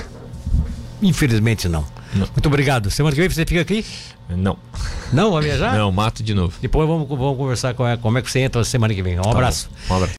Infelizmente 1.02 1.68
não. 1.68 1.84
não. 2.14 2.26
Muito 2.26 2.46
obrigado. 2.46 2.90
Semana 2.90 3.14
que 3.14 3.20
vem 3.20 3.28
você 3.28 3.44
fica 3.44 3.60
aqui? 3.60 3.84
Não. 4.28 4.56
Não, 5.12 5.32
vai 5.32 5.42
viajar? 5.42 5.76
Não, 5.76 5.92
mato 5.92 6.22
de 6.22 6.34
novo. 6.34 6.56
Depois 6.60 6.88
vamos, 6.88 7.08
vamos 7.08 7.36
conversar 7.36 7.74
com 7.74 7.84
como 7.98 8.18
é 8.18 8.22
que 8.22 8.30
você 8.30 8.40
entra 8.40 8.64
semana 8.64 8.94
que 8.94 9.02
vem. 9.02 9.18
Um 9.18 9.22
tá 9.22 9.30
abraço. 9.30 9.68
Bom. 9.88 9.94
Um 9.94 9.96
abraço. 9.98 10.14